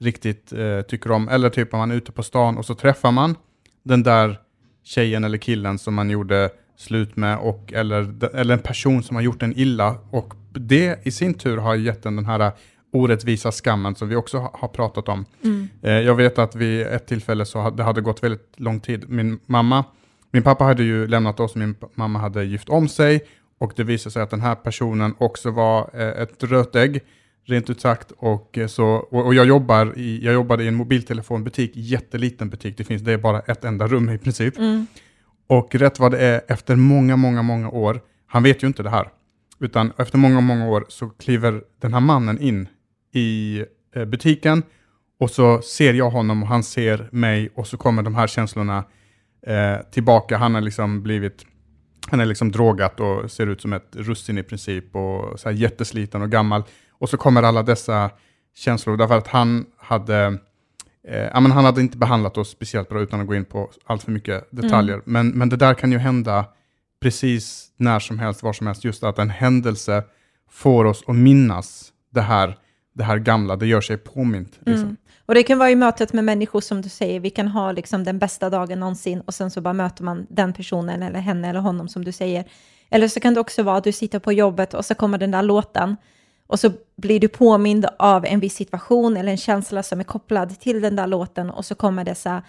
riktigt 0.01 0.53
eh, 0.53 0.81
tycker 0.81 1.11
om. 1.11 1.29
Eller 1.29 1.51
typ 1.51 1.75
om 1.75 1.79
man 1.79 1.91
är 1.91 1.95
ute 1.95 2.13
på 2.13 2.23
stan 2.23 2.59
och 2.59 2.65
så 2.65 2.75
träffar 2.75 3.13
man 3.13 3.37
den 3.83 4.03
där 4.03 4.39
tjejen 4.85 5.25
eller 5.25 5.39
killen 5.39 5.79
som 5.79 5.95
man 5.95 6.11
gjorde 6.11 6.51
slut 6.77 7.17
med 7.17 7.39
och, 7.39 7.73
eller, 7.73 8.25
eller 8.35 8.55
en 8.55 8.63
person 8.63 9.03
som 9.03 9.17
har 9.17 9.23
gjort 9.23 9.43
en 9.43 9.59
illa 9.59 9.95
och 10.11 10.35
det 10.53 11.07
i 11.07 11.11
sin 11.11 11.35
tur 11.35 11.57
har 11.57 11.75
gett 11.75 12.07
en 12.07 12.17
den 12.17 12.27
här 12.27 12.53
orättvisa 12.93 13.53
skammen 13.53 13.95
som 13.95 14.09
vi 14.09 14.17
också 14.17 14.39
ha- 14.39 14.51
har 14.61 14.69
pratat 14.69 15.09
om. 15.09 15.25
Eh, 15.83 15.93
jag 15.93 16.15
vet 16.15 16.39
att 16.39 16.55
vid 16.55 16.87
ett 16.87 17.07
tillfälle 17.07 17.45
så 17.45 17.59
hade 17.61 17.77
det 17.77 17.83
hade 17.83 18.01
gått 18.01 18.23
väldigt 18.23 18.55
lång 18.57 18.81
tid. 18.81 19.05
Min 19.09 19.39
mamma, 19.47 19.85
min 20.33 20.43
pappa 20.43 20.65
hade 20.65 20.83
ju 20.83 21.07
lämnat 21.07 21.41
oss, 21.41 21.55
min 21.55 21.75
p- 21.75 21.87
mamma 21.95 22.19
hade 22.19 22.45
gift 22.45 22.69
om 22.69 22.89
sig 22.89 23.21
och 23.59 23.73
det 23.77 23.85
visade 23.85 24.13
sig 24.13 24.23
att 24.23 24.31
den 24.31 24.41
här 24.41 24.55
personen 24.55 25.15
också 25.19 25.51
var 25.51 25.91
eh, 25.95 26.23
ett 26.23 26.45
rötägg, 26.45 27.01
rent 27.47 27.71
ut 27.71 27.81
sagt. 27.81 28.13
Och, 28.17 28.59
eh, 28.59 28.67
så, 28.67 28.87
och, 28.87 29.27
och 29.27 29.35
jag, 29.35 29.47
jobbar 29.47 29.93
i, 29.99 30.25
jag 30.25 30.35
jobbade 30.35 30.65
i 30.65 30.69
en 30.69 30.75
mobiltelefonbutik, 30.75 31.73
jätteliten 31.75 32.51
butik, 32.51 32.77
det 32.77 32.85
finns 32.85 33.03
det 33.03 33.13
är 33.13 33.19
bara 33.19 33.41
ett 33.41 33.65
enda 33.65 33.87
rum 33.87 34.09
i 34.11 34.19
princip. 34.19 34.59
Mm. 34.59 34.87
Och 35.47 35.75
rätt 35.75 35.99
vad 35.99 36.13
det 36.13 36.19
är, 36.19 36.41
efter 36.49 36.77
många, 36.77 37.17
många, 37.17 37.43
många 37.43 37.71
år, 37.71 38.01
han 38.27 38.43
vet 38.43 38.63
ju 38.63 38.67
inte 38.67 38.83
det 38.83 38.91
här, 38.91 39.09
utan 39.61 39.93
efter 39.97 40.19
många, 40.19 40.41
många 40.41 40.69
år 40.69 40.85
så 40.89 41.09
kliver 41.09 41.63
den 41.81 41.95
här 41.95 42.01
mannen 42.01 42.41
in 42.41 42.69
i 43.15 43.65
eh, 43.95 44.05
butiken 44.05 44.63
och 45.21 45.31
så 45.31 45.63
ser 45.63 45.95
jag 45.95 46.11
honom 46.11 46.43
och 46.43 46.49
han 46.49 46.63
ser 46.63 47.09
mig 47.13 47.51
och 47.55 47.67
så 47.67 47.77
kommer 47.77 48.03
de 48.03 48.15
här 48.15 48.27
känslorna 48.27 48.85
eh, 49.49 49.77
tillbaka. 49.91 50.37
Han 50.37 50.55
har 50.55 50.61
liksom 50.61 51.03
blivit, 51.03 51.47
han 52.11 52.21
är 52.21 52.27
liksom 52.27 52.53
drogat 52.53 53.01
och 53.01 53.31
ser 53.31 53.47
ut 53.47 53.61
som 53.61 53.73
ett 53.73 53.89
russin 53.93 54.39
i 54.39 54.43
princip 54.43 54.97
och 54.97 55.41
så 55.41 55.49
här 55.49 55.57
jättesliten 55.57 56.23
och 56.23 56.31
gammal. 56.31 56.63
Och 56.91 57.09
så 57.09 57.17
kommer 57.17 57.43
alla 57.43 57.63
dessa 57.63 58.11
känslor 58.55 58.97
därför 58.97 59.19
att 59.19 59.29
han 59.29 59.67
hade 59.77 60.39
Eh, 61.09 61.41
men 61.41 61.51
han 61.51 61.65
hade 61.65 61.81
inte 61.81 61.99
behandlat 61.99 62.39
oss 62.39 62.51
speciellt 62.51 62.89
bra 62.89 63.01
utan 63.01 63.21
att 63.21 63.27
gå 63.27 63.35
in 63.35 63.45
på 63.45 63.71
allt 63.87 64.03
för 64.03 64.13
mycket 64.13 64.49
detaljer. 64.51 65.03
Men, 65.05 65.29
men 65.29 65.49
det 65.49 65.57
där 65.57 65.75
kan 65.75 65.93
ju 65.93 65.99
hända 65.99 66.45
precis 67.01 67.69
när 67.77 67.99
som 67.99 68.19
helst, 68.19 68.43
var 68.43 68.53
som 68.53 68.67
helst. 68.67 68.85
Just 68.85 69.05
att 69.05 69.19
en 69.19 69.31
händelse 69.31 70.05
får 70.51 70.85
oss 70.85 71.05
att 71.07 71.17
minnas 71.17 71.93
det 72.11 72.21
här, 72.21 72.59
det 72.99 73.05
här 73.05 73.19
gamla, 73.19 73.57
det 73.57 73.67
gör 73.67 73.81
sig 73.81 73.97
påmint. 73.97 74.59
Liksom. 74.59 74.85
Mm. 74.85 74.97
Och 75.27 75.35
det 75.35 75.43
kan 75.43 75.59
vara 75.59 75.71
i 75.71 75.77
mötet 75.77 76.13
med 76.13 76.25
människor 76.25 76.61
som 76.61 76.83
du 76.83 76.89
säger, 76.89 77.21
vi 77.21 77.31
kan 77.31 77.49
ha 77.49 77.73
liksom 77.73 78.05
den 78.05 78.19
bästa 78.19 78.51
dagen 78.51 78.81
någonsin 78.81 79.21
och 79.21 79.35
sen 79.35 79.51
så 79.51 79.61
bara 79.61 79.75
möter 79.75 80.05
man 80.05 80.27
den 80.31 80.53
personen 80.53 81.03
eller 81.03 81.21
henne 81.21 81.49
eller 81.49 81.61
honom 81.61 81.89
som 81.89 82.05
du 82.05 82.13
säger. 82.13 82.45
Eller 82.91 83.09
så 83.09 83.21
kan 83.21 83.35
det 83.35 83.41
också 83.41 83.63
vara 83.63 83.77
att 83.77 83.85
du 83.85 83.93
sitter 83.93 84.19
på 84.19 84.33
jobbet 84.33 84.75
och 84.75 84.85
så 84.85 84.95
kommer 84.95 85.19
den 85.19 85.31
där 85.31 85.43
låten 85.43 85.97
och 86.47 86.61
så 86.61 86.71
blir 86.97 87.21
du 87.21 87.29
påmind 87.29 87.87
av 87.99 88.27
en 88.27 88.41
viss 88.41 88.55
situation 88.55 89.17
eller 89.17 89.31
en 89.31 89.37
känsla 89.37 89.83
som 89.83 90.01
är 90.01 90.05
kopplad 90.05 90.61
till 90.61 90.81
den 90.81 90.97
där 90.97 91.07
låten 91.07 91.51
och 91.51 91.65
så 91.65 91.75
kommer 91.75 92.05
dessa 92.05 92.43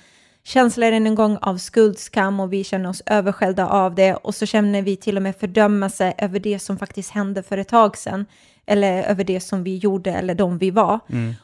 känslor 0.43 0.91
än 0.91 1.07
en 1.07 1.15
gång 1.15 1.37
av 1.41 1.57
skuld, 1.57 1.99
skam 1.99 2.39
och 2.39 2.53
vi 2.53 2.63
känner 2.63 2.89
oss 2.89 3.01
överskällda 3.05 3.67
av 3.67 3.95
det 3.95 4.13
och 4.15 4.35
så 4.35 4.45
känner 4.45 4.81
vi 4.81 4.95
till 4.95 5.17
och 5.17 5.23
med 5.23 5.35
fördömelse 5.35 6.13
över 6.17 6.39
det 6.39 6.59
som 6.59 6.77
faktiskt 6.77 7.11
hände 7.11 7.43
för 7.43 7.57
ett 7.57 7.67
tag 7.67 7.97
sedan 7.97 8.25
eller 8.69 9.03
över 9.03 9.23
det 9.23 9.39
som 9.39 9.63
vi 9.63 9.77
gjorde 9.77 10.11
eller 10.11 10.35
de 10.35 10.57
vi 10.57 10.71
var. 10.71 10.99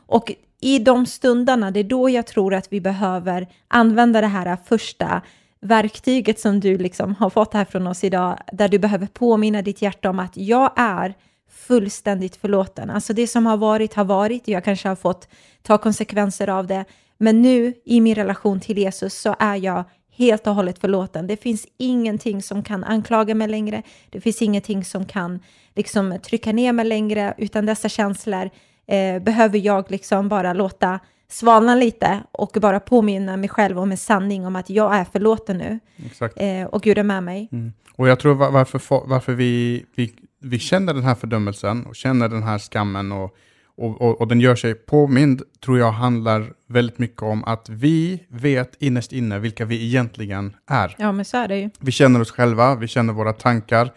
Och 0.05 0.31
i 0.61 0.79
de 0.79 1.05
stunderna, 1.05 1.71
det 1.71 1.79
är 1.79 1.83
då 1.83 2.09
jag 2.09 2.27
tror 2.27 2.53
att 2.53 2.73
vi 2.73 2.81
behöver 2.81 3.47
använda 3.67 4.21
det 4.21 4.27
här 4.27 4.57
första 4.65 5.21
verktyget 5.61 6.39
som 6.39 6.59
du 6.59 6.77
liksom 6.77 7.15
har 7.15 7.29
fått 7.29 7.53
här 7.53 7.65
från 7.65 7.87
oss 7.87 8.03
idag, 8.03 8.37
där 8.51 8.67
du 8.67 8.79
behöver 8.79 9.07
påminna 9.07 9.61
ditt 9.61 9.81
hjärta 9.81 10.09
om 10.09 10.19
att 10.19 10.37
jag 10.37 10.71
är 10.75 11.13
fullständigt 11.49 12.35
förlåten. 12.35 12.89
Alltså 12.89 13.13
det 13.13 13.27
som 13.27 13.45
har 13.45 13.57
varit 13.57 13.93
har 13.93 14.05
varit, 14.05 14.47
jag 14.47 14.63
kanske 14.63 14.87
har 14.87 14.95
fått 14.95 15.27
ta 15.63 15.77
konsekvenser 15.77 16.49
av 16.49 16.67
det, 16.67 16.85
men 17.17 17.41
nu 17.41 17.73
i 17.85 18.01
min 18.01 18.15
relation 18.15 18.59
till 18.59 18.77
Jesus 18.77 19.21
så 19.21 19.35
är 19.39 19.55
jag 19.55 19.83
helt 20.17 20.47
och 20.47 20.55
hållet 20.55 20.79
förlåten. 20.79 21.27
Det 21.27 21.37
finns 21.37 21.67
ingenting 21.77 22.41
som 22.41 22.63
kan 22.63 22.83
anklaga 22.83 23.35
mig 23.35 23.47
längre. 23.47 23.83
Det 24.09 24.21
finns 24.21 24.41
ingenting 24.41 24.85
som 24.85 25.05
kan 25.05 25.39
liksom 25.75 26.19
trycka 26.23 26.51
ner 26.51 26.73
mig 26.73 26.85
längre, 26.85 27.33
utan 27.37 27.65
dessa 27.65 27.89
känslor 27.89 28.49
eh, 28.87 29.23
behöver 29.23 29.59
jag 29.59 29.91
liksom 29.91 30.29
bara 30.29 30.53
låta 30.53 30.99
svalna 31.27 31.75
lite 31.75 32.23
och 32.31 32.57
bara 32.61 32.79
påminna 32.79 33.37
mig 33.37 33.49
själv 33.49 33.79
om 33.79 33.91
en 33.91 33.97
sanning 33.97 34.45
om 34.45 34.55
att 34.55 34.69
jag 34.69 34.95
är 34.95 35.03
förlåten 35.03 35.57
nu 35.57 35.79
Exakt. 36.05 36.33
eh, 36.37 36.63
och 36.63 36.81
Gud 36.81 36.97
är 36.97 37.03
med 37.03 37.23
mig. 37.23 37.49
Mm. 37.51 37.73
Och 37.95 38.07
jag 38.07 38.19
tror 38.19 38.35
va- 38.35 38.49
varför, 38.49 39.07
varför 39.07 39.33
vi, 39.33 39.85
vi, 39.95 40.13
vi 40.41 40.59
känner 40.59 40.93
den 40.93 41.03
här 41.03 41.15
fördömelsen 41.15 41.85
och 41.85 41.95
känner 41.95 42.29
den 42.29 42.43
här 42.43 42.59
skammen 42.59 43.11
och, 43.11 43.35
och, 43.77 44.01
och, 44.01 44.21
och 44.21 44.27
den 44.27 44.39
gör 44.39 44.55
sig 44.55 44.73
påmind, 44.73 45.41
tror 45.65 45.79
jag 45.79 45.91
handlar 45.91 46.53
väldigt 46.67 46.99
mycket 46.99 47.21
om 47.21 47.43
att 47.43 47.69
vi 47.69 48.23
vet 48.29 48.75
innerst 48.79 49.11
inne 49.11 49.39
vilka 49.39 49.65
vi 49.65 49.85
egentligen 49.85 50.55
är. 50.67 50.95
Ja, 50.97 51.11
men 51.11 51.25
så 51.25 51.37
är 51.37 51.47
det 51.47 51.59
ju. 51.59 51.69
Vi 51.79 51.91
känner 51.91 52.21
oss 52.21 52.31
själva, 52.31 52.75
vi 52.75 52.87
känner 52.87 53.13
våra 53.13 53.33
tankar, 53.33 53.91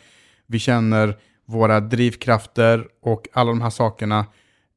vi 0.47 0.59
känner 0.59 1.17
våra 1.47 1.81
drivkrafter 1.81 2.87
och 3.03 3.29
alla 3.33 3.51
de 3.51 3.61
här 3.61 3.71
sakerna. 3.71 4.27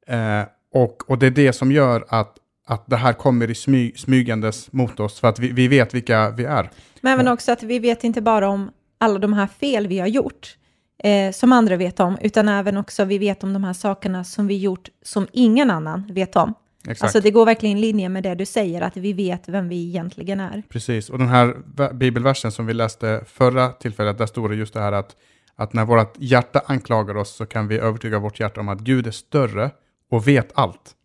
Eh, 0.08 0.44
och, 0.74 1.10
och 1.10 1.18
det 1.18 1.26
är 1.26 1.32
det 1.32 1.54
som 1.54 1.72
gör 1.72 2.06
att, 2.10 2.38
att 2.68 2.84
det 2.88 2.96
här 2.96 3.14
kommer 3.14 3.50
i 3.50 3.56
smy, 3.56 3.92
smygandes 3.96 4.72
mot 4.72 5.00
oss 5.00 5.20
för 5.20 5.28
att 5.28 5.40
vi, 5.40 5.52
vi 5.52 5.68
vet 5.68 5.94
vilka 5.94 6.30
vi 6.30 6.44
är. 6.44 6.70
Men 7.02 7.14
även 7.14 7.28
också 7.28 7.52
att 7.52 7.64
vi 7.64 7.80
vet 7.80 8.04
inte 8.04 8.22
bara 8.22 8.50
om 8.50 8.72
alla 8.98 9.20
de 9.20 9.34
här 9.34 9.48
fel 9.48 9.88
vi 9.88 10.00
har 10.00 10.08
gjort, 10.08 10.58
eh, 11.04 11.32
som 11.32 11.54
andra 11.54 11.78
vet 11.78 12.00
om, 12.00 12.18
utan 12.22 12.50
även 12.50 12.78
också 12.78 13.06
vi 13.06 13.18
vet 13.18 13.44
om 13.44 13.54
de 13.54 13.64
här 13.64 13.74
sakerna 13.74 14.24
som 14.24 14.48
vi 14.48 14.58
gjort 14.58 14.90
som 15.02 15.28
ingen 15.32 15.72
annan 15.72 16.12
vet 16.14 16.36
om. 16.36 16.54
Exakt. 16.84 17.04
Alltså 17.04 17.20
det 17.20 17.32
går 17.32 17.46
verkligen 17.46 17.78
i 17.78 17.82
linje 17.82 18.10
med 18.10 18.24
det 18.24 18.36
du 18.36 18.46
säger, 18.46 18.82
att 18.82 18.98
vi 18.98 19.14
vet 19.14 19.50
vem 19.50 19.70
vi 19.70 19.88
egentligen 19.88 20.40
är. 20.40 20.64
Precis, 20.70 21.10
och 21.10 21.18
den 21.18 21.28
här 21.28 21.56
bibelversen 21.94 22.52
som 22.52 22.66
vi 22.66 22.74
läste 22.74 23.24
förra 23.28 23.70
tillfället, 23.70 24.18
där 24.18 24.26
står 24.26 24.50
det 24.50 24.56
just 24.56 24.74
det 24.74 24.80
här 24.80 24.92
att, 24.92 25.16
att 25.56 25.74
när 25.74 25.86
vårt 25.86 26.16
hjärta 26.18 26.62
anklagar 26.66 27.18
oss 27.18 27.36
så 27.36 27.46
kan 27.46 27.68
vi 27.68 27.78
övertyga 27.78 28.20
vårt 28.20 28.40
hjärta 28.40 28.60
om 28.60 28.70
att 28.70 28.80
Gud 28.80 29.08
är 29.08 29.12
större 29.12 29.72
och 30.12 30.28
vet 30.28 30.52
allt. 30.54 30.96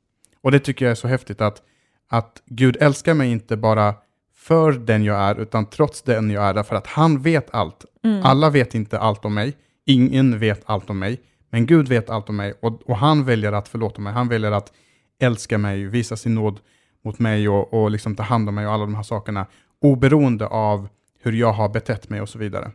Och 0.43 0.53
det 0.53 0.59
tycker 0.59 0.85
jag 0.85 0.91
är 0.91 0.95
så 0.95 1.09
häftigt 1.09 1.41
att, 1.41 1.63
att 2.09 2.43
Gud 2.47 2.77
älskar 2.81 3.15
mig 3.15 3.31
inte 3.31 3.57
bara 3.57 3.95
för 4.37 4.73
den 4.73 5.05
jag 5.05 5.21
är, 5.21 5.41
utan 5.41 5.67
trots 5.67 6.03
den 6.03 6.31
jag 6.31 6.45
är, 6.45 6.55
därför 6.55 6.77
att 6.77 6.87
han 6.87 7.23
vet 7.23 7.55
allt. 7.55 7.85
Alla 8.23 8.51
vet 8.51 8.75
inte 8.75 8.99
allt 8.99 9.25
om 9.25 9.35
mig, 9.35 9.57
ingen 9.87 10.39
vet 10.39 10.63
allt 10.67 10.91
om 10.91 10.99
mig, 10.99 11.21
men 11.51 11.67
Gud 11.67 11.89
vet 11.89 12.11
allt 12.11 12.29
om 12.29 12.37
mig 12.37 12.55
och, 12.61 12.83
och 12.91 12.97
han 12.97 13.25
väljer 13.25 13.53
att 13.53 13.69
förlåta 13.69 14.01
mig, 14.01 14.13
han 14.13 14.29
väljer 14.29 14.53
att 14.53 14.73
älska 15.21 15.59
mig, 15.59 15.85
visa 15.87 16.17
sin 16.17 16.35
nåd 16.35 16.61
mot 17.05 17.19
mig 17.19 17.49
och, 17.49 17.75
och 17.75 17.91
liksom 17.91 18.17
ta 18.17 18.23
hand 18.23 18.49
om 18.49 18.55
mig 18.55 18.67
och 18.67 18.73
alla 18.73 18.85
de 18.85 18.95
här 18.95 19.03
sakerna, 19.03 19.47
oberoende 19.81 20.47
av 20.47 20.89
hur 21.23 21.33
jag 21.33 21.53
har 21.53 21.69
betett 21.69 22.09
mig 22.09 22.21
och 22.21 22.29
så 22.29 22.39
vidare. 22.39 22.71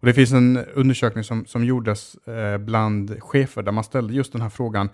Och 0.00 0.06
det 0.06 0.14
finns 0.14 0.32
en 0.32 0.56
undersökning 0.74 1.24
som, 1.24 1.46
som 1.46 1.64
gjordes 1.64 2.14
eh, 2.14 2.58
bland 2.58 3.22
chefer 3.22 3.62
där 3.62 3.72
man 3.72 3.84
ställde 3.84 4.14
just 4.14 4.32
den 4.32 4.42
här 4.42 4.48
frågan, 4.48 4.88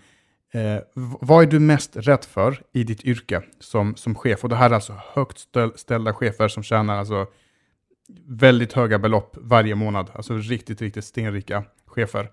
eh, 0.52 0.78
vad 1.20 1.42
är 1.42 1.46
du 1.46 1.58
mest 1.58 1.96
rädd 1.96 2.24
för 2.24 2.62
i 2.72 2.84
ditt 2.84 3.04
yrke 3.04 3.42
som, 3.60 3.96
som 3.96 4.14
chef? 4.14 4.42
Och 4.42 4.48
det 4.48 4.56
här 4.56 4.70
är 4.70 4.74
alltså 4.74 4.94
högt 5.14 5.38
ställ, 5.38 5.72
ställda 5.76 6.14
chefer 6.14 6.48
som 6.48 6.62
tjänar 6.62 6.96
alltså 6.98 7.26
väldigt 8.26 8.72
höga 8.72 8.98
belopp 8.98 9.36
varje 9.40 9.74
månad, 9.74 10.10
alltså 10.14 10.36
riktigt, 10.36 10.82
riktigt 10.82 11.04
stenrika 11.04 11.64
chefer. 11.86 12.30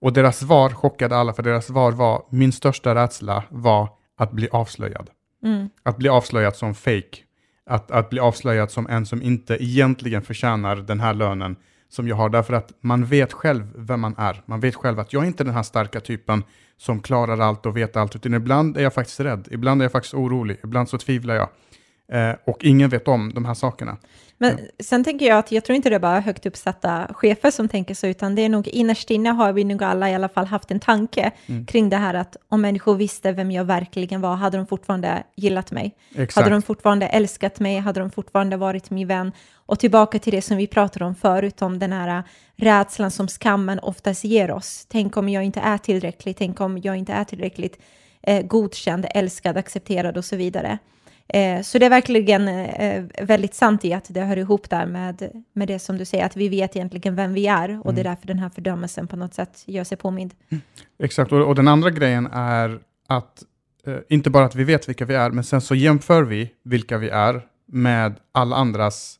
Och 0.00 0.12
deras 0.12 0.38
svar 0.38 0.70
chockade 0.70 1.16
alla, 1.16 1.32
för 1.32 1.42
deras 1.42 1.66
svar 1.66 1.92
var, 1.92 2.22
min 2.30 2.52
största 2.52 2.94
rädsla 2.94 3.44
var 3.48 3.88
att 4.16 4.32
bli 4.32 4.48
avslöjad. 4.48 5.10
Mm. 5.44 5.70
Att 5.82 5.96
bli 5.96 6.08
avslöjad 6.08 6.56
som 6.56 6.74
fake. 6.74 7.18
Att, 7.66 7.90
att 7.90 8.10
bli 8.10 8.20
avslöjad 8.20 8.70
som 8.70 8.86
en 8.86 9.06
som 9.06 9.22
inte 9.22 9.64
egentligen 9.64 10.22
förtjänar 10.22 10.76
den 10.76 11.00
här 11.00 11.14
lönen 11.14 11.56
som 11.88 12.08
jag 12.08 12.16
har, 12.16 12.28
därför 12.28 12.54
att 12.54 12.72
man 12.80 13.04
vet 13.04 13.32
själv 13.32 13.72
vem 13.76 14.00
man 14.00 14.14
är. 14.18 14.42
Man 14.46 14.60
vet 14.60 14.74
själv 14.74 15.00
att 15.00 15.12
jag 15.12 15.22
är 15.22 15.26
inte 15.26 15.44
den 15.44 15.54
här 15.54 15.62
starka 15.62 16.00
typen 16.00 16.44
som 16.76 17.00
klarar 17.00 17.38
allt 17.38 17.66
och 17.66 17.76
vet 17.76 17.96
allt, 17.96 18.16
utan 18.16 18.34
ibland 18.34 18.76
är 18.76 18.82
jag 18.82 18.94
faktiskt 18.94 19.20
rädd, 19.20 19.48
ibland 19.50 19.80
är 19.80 19.84
jag 19.84 19.92
faktiskt 19.92 20.14
orolig, 20.14 20.58
ibland 20.64 20.88
så 20.88 20.98
tvivlar 20.98 21.34
jag. 21.34 21.48
Eh, 22.12 22.36
och 22.46 22.64
ingen 22.64 22.90
vet 22.90 23.08
om 23.08 23.34
de 23.34 23.44
här 23.44 23.54
sakerna. 23.54 23.96
Men 24.40 24.58
sen 24.80 25.04
tänker 25.04 25.26
jag 25.26 25.38
att 25.38 25.52
jag 25.52 25.64
tror 25.64 25.76
inte 25.76 25.88
det 25.90 25.94
är 25.94 26.00
bara 26.00 26.20
högt 26.20 26.46
uppsatta 26.46 27.08
chefer 27.14 27.50
som 27.50 27.68
tänker 27.68 27.94
så, 27.94 28.06
utan 28.06 28.34
det 28.34 28.42
är 28.42 28.48
nog 28.48 28.68
innerst 28.68 29.10
inne 29.10 29.30
har 29.30 29.52
vi 29.52 29.64
nog 29.64 29.82
alla 29.82 30.10
i 30.10 30.14
alla 30.14 30.28
fall 30.28 30.46
haft 30.46 30.70
en 30.70 30.80
tanke 30.80 31.30
Mm. 31.46 31.66
kring 31.66 31.90
det 31.90 31.96
här 31.96 32.14
att 32.14 32.36
om 32.48 32.60
människor 32.60 32.94
visste 32.94 33.32
vem 33.32 33.50
jag 33.50 33.64
verkligen 33.64 34.20
var, 34.20 34.36
hade 34.36 34.56
de 34.56 34.66
fortfarande 34.66 35.22
gillat 35.36 35.70
mig? 35.70 35.94
Exakt. 36.14 36.34
Hade 36.44 36.50
de 36.56 36.62
fortfarande 36.62 37.06
älskat 37.06 37.60
mig? 37.60 37.78
Hade 37.78 38.00
de 38.00 38.10
fortfarande 38.10 38.56
varit 38.56 38.90
min 38.90 39.08
vän? 39.08 39.32
Och 39.54 39.78
tillbaka 39.78 40.18
till 40.18 40.32
det 40.32 40.42
som 40.42 40.56
vi 40.56 40.66
pratade 40.66 41.04
om 41.04 41.14
förut, 41.14 41.62
om 41.62 41.78
den 41.78 41.92
här 41.92 42.22
rädslan 42.56 43.10
som 43.10 43.28
skammen 43.28 43.78
oftast 43.78 44.24
ger 44.24 44.50
oss. 44.50 44.86
Tänk 44.88 45.16
om 45.16 45.28
jag 45.28 45.44
inte 45.44 45.60
är 45.60 45.78
tillräcklig, 45.78 46.36
tänk 46.36 46.60
om 46.60 46.78
jag 46.78 46.96
inte 46.96 47.12
är 47.12 47.24
tillräckligt 47.24 47.78
eh, 48.22 48.46
godkänd, 48.46 49.06
älskad, 49.14 49.56
accepterad 49.56 50.16
och 50.16 50.24
så 50.24 50.36
vidare. 50.36 50.78
Eh, 51.28 51.62
så 51.62 51.78
det 51.78 51.86
är 51.86 51.90
verkligen 51.90 52.48
eh, 52.48 53.04
väldigt 53.22 53.54
sant 53.54 53.84
i 53.84 53.92
att 53.92 54.06
det 54.08 54.20
hör 54.20 54.36
ihop 54.36 54.70
där 54.70 54.86
med, 54.86 55.42
med 55.52 55.68
det 55.68 55.78
som 55.78 55.98
du 55.98 56.04
säger, 56.04 56.24
att 56.24 56.36
vi 56.36 56.48
vet 56.48 56.76
egentligen 56.76 57.16
vem 57.16 57.34
vi 57.34 57.46
är 57.46 57.80
och 57.86 57.94
det 57.94 58.00
är 58.00 58.04
därför 58.04 58.26
den 58.26 58.38
här 58.38 58.48
fördömelsen 58.48 59.06
på 59.06 59.16
något 59.16 59.34
sätt 59.34 59.62
gör 59.66 59.84
sig 59.84 59.98
påmind. 59.98 60.34
Exakt, 61.02 61.32
och, 61.32 61.48
och 61.48 61.54
den 61.54 61.68
andra 61.68 61.90
grejen 61.90 62.26
är 62.32 62.78
att 63.06 63.42
eh, 63.86 63.96
inte 64.08 64.30
bara 64.30 64.44
att 64.44 64.54
vi 64.54 64.64
vet 64.64 64.88
vilka 64.88 65.04
vi 65.04 65.14
är, 65.14 65.30
men 65.30 65.44
sen 65.44 65.60
så 65.60 65.74
jämför 65.74 66.22
vi 66.22 66.50
vilka 66.64 66.98
vi 66.98 67.08
är 67.08 67.42
med 67.66 68.14
alla 68.32 68.56
andras 68.56 69.18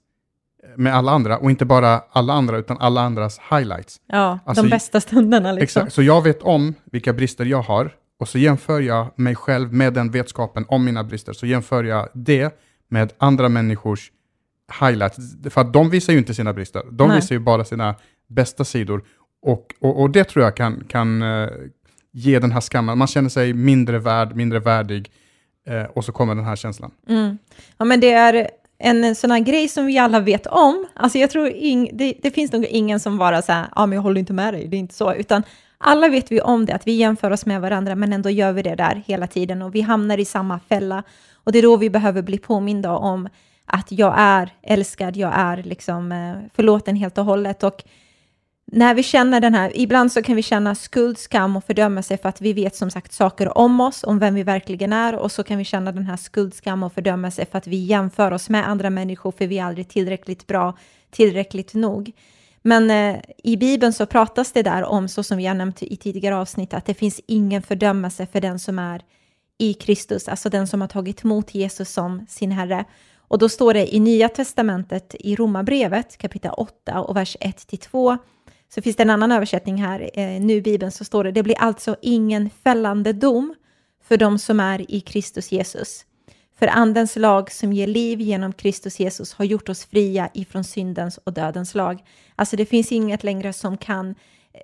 med 0.76 0.94
alla 0.94 1.12
andra, 1.12 1.38
och 1.38 1.50
inte 1.50 1.64
bara 1.64 2.02
alla 2.10 2.32
andra, 2.32 2.58
utan 2.58 2.78
alla 2.80 3.00
andras 3.00 3.40
highlights. 3.50 4.00
Ja, 4.06 4.38
Alltså, 4.44 4.62
de 4.62 4.70
bästa 4.70 5.00
stunderna 5.00 5.52
liksom. 5.52 5.80
Exakt, 5.82 5.94
så 5.94 6.02
jag 6.02 6.22
vet 6.22 6.42
om 6.42 6.74
vilka 6.84 7.12
brister 7.12 7.44
jag 7.44 7.62
har, 7.62 7.90
och 8.18 8.28
så 8.28 8.38
jämför 8.38 8.80
jag 8.80 9.10
mig 9.16 9.34
själv 9.34 9.72
med 9.72 9.92
den 9.92 10.10
vetskapen 10.10 10.64
om 10.68 10.84
mina 10.84 11.04
brister, 11.04 11.32
så 11.32 11.46
jämför 11.46 11.84
jag 11.84 12.08
det 12.14 12.60
med 12.88 13.12
andra 13.18 13.48
människors 13.48 14.12
highlights. 14.80 15.16
För 15.50 15.60
att 15.60 15.72
de 15.72 15.90
visar 15.90 16.12
ju 16.12 16.18
inte 16.18 16.34
sina 16.34 16.52
brister, 16.52 16.82
de 16.90 17.08
Nej. 17.08 17.16
visar 17.16 17.34
ju 17.34 17.38
bara 17.38 17.64
sina 17.64 17.94
bästa 18.26 18.64
sidor. 18.64 19.04
Och, 19.42 19.74
och, 19.80 20.00
och 20.00 20.10
det 20.10 20.24
tror 20.24 20.44
jag 20.44 20.56
kan, 20.56 20.84
kan 20.88 21.22
eh, 21.22 21.48
ge 22.12 22.38
den 22.38 22.52
här 22.52 22.60
skammen. 22.60 22.98
Man 22.98 23.06
känner 23.08 23.28
sig 23.28 23.52
mindre 23.52 23.98
värd, 23.98 24.36
mindre 24.36 24.58
värdig, 24.58 25.10
eh, 25.66 25.82
och 25.82 26.04
så 26.04 26.12
kommer 26.12 26.34
den 26.34 26.44
här 26.44 26.56
känslan. 26.56 26.90
Mm. 27.08 27.38
Ja, 27.78 27.84
men 27.84 28.00
det 28.00 28.12
är 28.12 28.50
en 28.78 29.14
sån 29.14 29.30
här 29.30 29.40
grej 29.40 29.68
som 29.68 29.86
vi 29.86 29.98
alla 29.98 30.20
vet 30.20 30.46
om. 30.46 30.86
Alltså 30.94 31.18
jag 31.18 31.30
tror 31.30 31.48
ing, 31.48 31.90
det, 31.92 32.14
det 32.22 32.30
finns 32.30 32.52
nog 32.52 32.64
ingen 32.64 33.00
som 33.00 33.18
bara 33.18 33.42
så 33.42 33.52
här, 33.52 33.66
ja 33.76 33.86
men 33.86 33.96
jag 33.96 34.02
håller 34.02 34.20
inte 34.20 34.32
med 34.32 34.54
dig, 34.54 34.68
det 34.68 34.76
är 34.76 34.78
inte 34.78 34.94
så, 34.94 35.14
utan 35.14 35.42
alla 35.78 36.08
vet 36.08 36.32
vi 36.32 36.40
om 36.40 36.66
det, 36.66 36.74
att 36.74 36.86
vi 36.86 36.92
jämför 36.92 37.30
oss 37.30 37.46
med 37.46 37.60
varandra, 37.60 37.94
men 37.94 38.12
ändå 38.12 38.30
gör 38.30 38.52
vi 38.52 38.62
det 38.62 38.74
där 38.74 39.02
hela 39.06 39.26
tiden 39.26 39.62
och 39.62 39.74
vi 39.74 39.80
hamnar 39.80 40.18
i 40.18 40.24
samma 40.24 40.60
fälla. 40.68 41.02
Och 41.34 41.52
det 41.52 41.58
är 41.58 41.62
då 41.62 41.76
vi 41.76 41.90
behöver 41.90 42.22
bli 42.22 42.38
påminda 42.38 42.92
om 42.92 43.28
att 43.66 43.92
jag 43.92 44.14
är 44.18 44.52
älskad, 44.62 45.16
jag 45.16 45.32
är 45.34 45.62
liksom 45.62 46.12
eh, 46.12 46.34
förlåten 46.54 46.96
helt 46.96 47.18
och 47.18 47.24
hållet. 47.24 47.62
Och 47.62 47.84
när 48.72 48.94
vi 48.94 49.02
känner 49.02 49.40
den 49.40 49.54
här, 49.54 49.72
ibland 49.74 50.12
så 50.12 50.22
kan 50.22 50.36
vi 50.36 50.42
känna 50.42 50.74
skuld, 50.74 51.18
skam 51.18 51.56
och 51.56 51.64
fördömelse 51.64 52.16
för 52.16 52.28
att 52.28 52.40
vi 52.40 52.52
vet 52.52 52.76
som 52.76 52.90
sagt 52.90 53.12
saker 53.12 53.58
om 53.58 53.80
oss, 53.80 54.04
om 54.04 54.18
vem 54.18 54.34
vi 54.34 54.42
verkligen 54.42 54.92
är 54.92 55.14
och 55.14 55.32
så 55.32 55.42
kan 55.42 55.58
vi 55.58 55.64
känna 55.64 55.92
den 55.92 56.06
här 56.06 56.16
skuld, 56.16 56.54
skam 56.54 56.82
och 56.82 56.92
fördömelse 56.92 57.46
för 57.50 57.58
att 57.58 57.66
vi 57.66 57.76
jämför 57.76 58.32
oss 58.32 58.48
med 58.48 58.68
andra 58.68 58.90
människor 58.90 59.32
för 59.32 59.46
vi 59.46 59.58
är 59.58 59.64
aldrig 59.64 59.88
tillräckligt 59.88 60.46
bra, 60.46 60.76
tillräckligt 61.10 61.74
nog. 61.74 62.12
Men 62.62 62.90
eh, 62.90 63.20
i 63.44 63.56
Bibeln 63.56 63.92
så 63.92 64.06
pratas 64.06 64.52
det 64.52 64.62
där 64.62 64.84
om, 64.84 65.08
så 65.08 65.22
som 65.22 65.38
vi 65.38 65.46
har 65.46 65.54
nämnt 65.54 65.82
i 65.82 65.96
tidigare 65.96 66.36
avsnitt, 66.36 66.74
att 66.74 66.86
det 66.86 66.94
finns 66.94 67.20
ingen 67.26 67.62
fördömelse 67.62 68.26
för 68.26 68.40
den 68.40 68.58
som 68.58 68.78
är 68.78 69.02
i 69.58 69.74
Kristus, 69.74 70.28
alltså 70.28 70.48
den 70.48 70.66
som 70.66 70.80
har 70.80 70.88
tagit 70.88 71.24
emot 71.24 71.54
Jesus 71.54 71.92
som 71.92 72.26
sin 72.28 72.52
Herre. 72.52 72.84
Och 73.18 73.38
då 73.38 73.48
står 73.48 73.74
det 73.74 73.94
i 73.94 74.00
Nya 74.00 74.28
Testamentet 74.28 75.14
i 75.18 75.36
Romarbrevet 75.36 76.18
kapitel 76.18 76.50
8 76.56 77.00
och 77.00 77.16
vers 77.16 77.36
1-2 77.40 78.18
så 78.74 78.82
finns 78.82 78.96
det 78.96 79.02
en 79.02 79.10
annan 79.10 79.32
översättning 79.32 79.82
här, 79.82 80.10
eh, 80.14 80.40
nu 80.40 80.54
i 80.54 80.62
Bibeln, 80.62 80.92
så 80.92 81.04
står 81.04 81.24
det, 81.24 81.32
det 81.32 81.42
blir 81.42 81.58
alltså 81.58 81.96
ingen 82.02 82.50
fällande 82.50 83.12
dom 83.12 83.54
för 84.02 84.16
de 84.16 84.38
som 84.38 84.60
är 84.60 84.90
i 84.90 85.00
Kristus 85.00 85.52
Jesus. 85.52 86.04
För 86.58 86.66
andens 86.66 87.16
lag 87.16 87.50
som 87.50 87.72
ger 87.72 87.86
liv 87.86 88.20
genom 88.20 88.52
Kristus 88.52 89.00
Jesus 89.00 89.34
har 89.34 89.44
gjort 89.44 89.68
oss 89.68 89.84
fria 89.84 90.28
ifrån 90.34 90.64
syndens 90.64 91.18
och 91.18 91.32
dödens 91.32 91.74
lag. 91.74 92.04
Alltså 92.36 92.56
det 92.56 92.66
finns 92.66 92.92
inget 92.92 93.24
längre 93.24 93.52
som 93.52 93.76
kan 93.76 94.14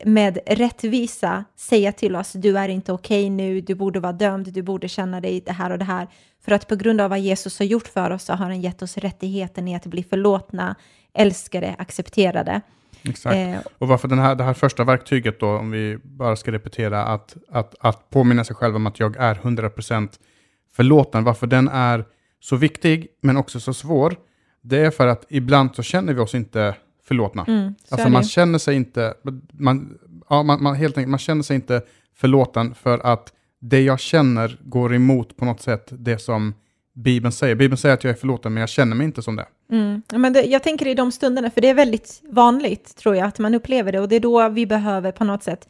med 0.05 0.39
rättvisa 0.47 1.45
säga 1.57 1.93
till 1.93 2.17
oss, 2.17 2.33
du 2.33 2.59
är 2.59 2.69
inte 2.69 2.93
okej 2.93 3.31
nu, 3.31 3.61
du 3.61 3.75
borde 3.75 4.01
vara 4.01 4.13
dömd, 4.13 4.53
du 4.53 4.63
borde 4.63 4.89
känna 4.89 5.21
dig 5.21 5.43
det 5.47 5.53
här 5.53 5.71
och 5.71 5.79
det 5.79 5.85
här. 5.85 6.09
För 6.45 6.53
att 6.53 6.69
på 6.69 6.77
grund 6.77 7.01
av 7.01 7.11
vad 7.11 7.21
Jesus 7.21 7.59
har 7.59 7.67
gjort 7.67 7.89
för 7.89 8.11
oss 8.11 8.25
så 8.25 8.33
har 8.33 8.47
han 8.47 8.61
gett 8.61 8.83
oss 8.83 8.97
rättigheten 8.97 9.69
i 9.69 9.77
att 9.77 9.87
bli 9.87 10.03
förlåtna, 10.03 10.75
älskade, 11.13 11.75
accepterade. 11.79 12.61
Exakt. 13.03 13.37
Eh, 13.37 13.73
Och 13.79 13.89
varför 13.89 14.09
den 14.09 14.19
här, 14.19 14.35
det 14.35 14.45
här 14.45 14.55
första 14.55 14.85
verktyget 14.85 15.41
då, 15.41 15.49
om 15.49 15.71
vi 15.71 15.99
bara 16.03 16.37
ska 16.37 16.53
repetera, 16.53 17.05
att, 17.05 17.37
att, 17.51 17.75
att 17.81 18.11
påminna 18.11 18.45
sig 18.45 18.57
själv 18.57 18.77
om 18.77 18.87
att 18.87 19.01
jag 19.01 19.17
är 19.17 19.35
100% 19.35 20.09
förlåten, 20.76 21.25
varför 21.25 21.47
den 21.47 21.69
är 21.69 22.04
så 22.40 22.57
viktig 22.57 23.09
men 23.21 23.37
också 23.37 23.61
så 23.61 23.75
svår, 23.75 24.16
det 24.62 24.78
är 24.78 24.90
för 24.90 25.07
att 25.07 25.25
ibland 25.28 25.75
så 25.75 25.83
känner 25.83 26.14
vi 26.14 26.21
oss 26.21 26.35
inte 26.35 26.75
förlåtna. 27.04 27.45
mm, 27.49 27.75
så 27.85 27.95
alltså 27.95 28.09
man 28.09 28.25
känner 28.25 28.59
sig 28.59 28.76
inte, 28.76 29.14
man, 29.52 29.99
ja, 30.28 30.43
man, 30.43 30.62
man, 30.62 30.75
helt 30.75 30.99
enkelt, 30.99 31.11
man 31.11 31.19
känner 31.19 31.43
sig 31.43 31.54
inte 31.54 31.83
förlåten 32.16 32.75
för 32.75 32.99
att 32.99 33.33
det 33.61 33.81
jag 33.81 34.00
känner 34.00 34.59
går 34.64 34.95
emot 34.95 35.37
på 35.37 35.45
något 35.45 35.61
sätt 35.61 35.88
det 35.90 36.19
som 36.19 36.54
Bibeln 36.95 37.33
säger. 37.33 37.54
Bibeln 37.54 37.76
säger 37.76 37.95
att 37.95 38.04
jag 38.04 38.11
är 38.11 38.14
förlåten 38.14 38.54
men 38.54 38.61
jag 38.61 38.69
känner 38.69 38.97
mig 38.97 39.04
inte 39.04 39.23
som 39.23 39.37
det. 39.37 39.47
Mm. 39.71 40.02
Men 40.12 40.33
det, 40.33 40.43
jag 40.43 40.62
tänker 40.62 40.87
i 40.87 40.95
de 40.95 41.12
stunderna, 41.12 41.50
för 41.50 41.61
det 41.61 41.69
är 41.69 41.75
väldigt 41.75 42.23
vanligt 42.31 42.97
tror 42.97 43.16
jag 43.16 43.26
att 43.26 43.38
man 43.38 43.54
upplever 43.54 43.93
det 43.93 44.00
och 44.00 44.09
det 44.09 44.16
är 44.16 44.21
då 44.21 44.49
vi 44.49 44.66
behöver 44.66 45.12
på 45.12 45.25
något 45.25 45.43
sätt 45.43 45.69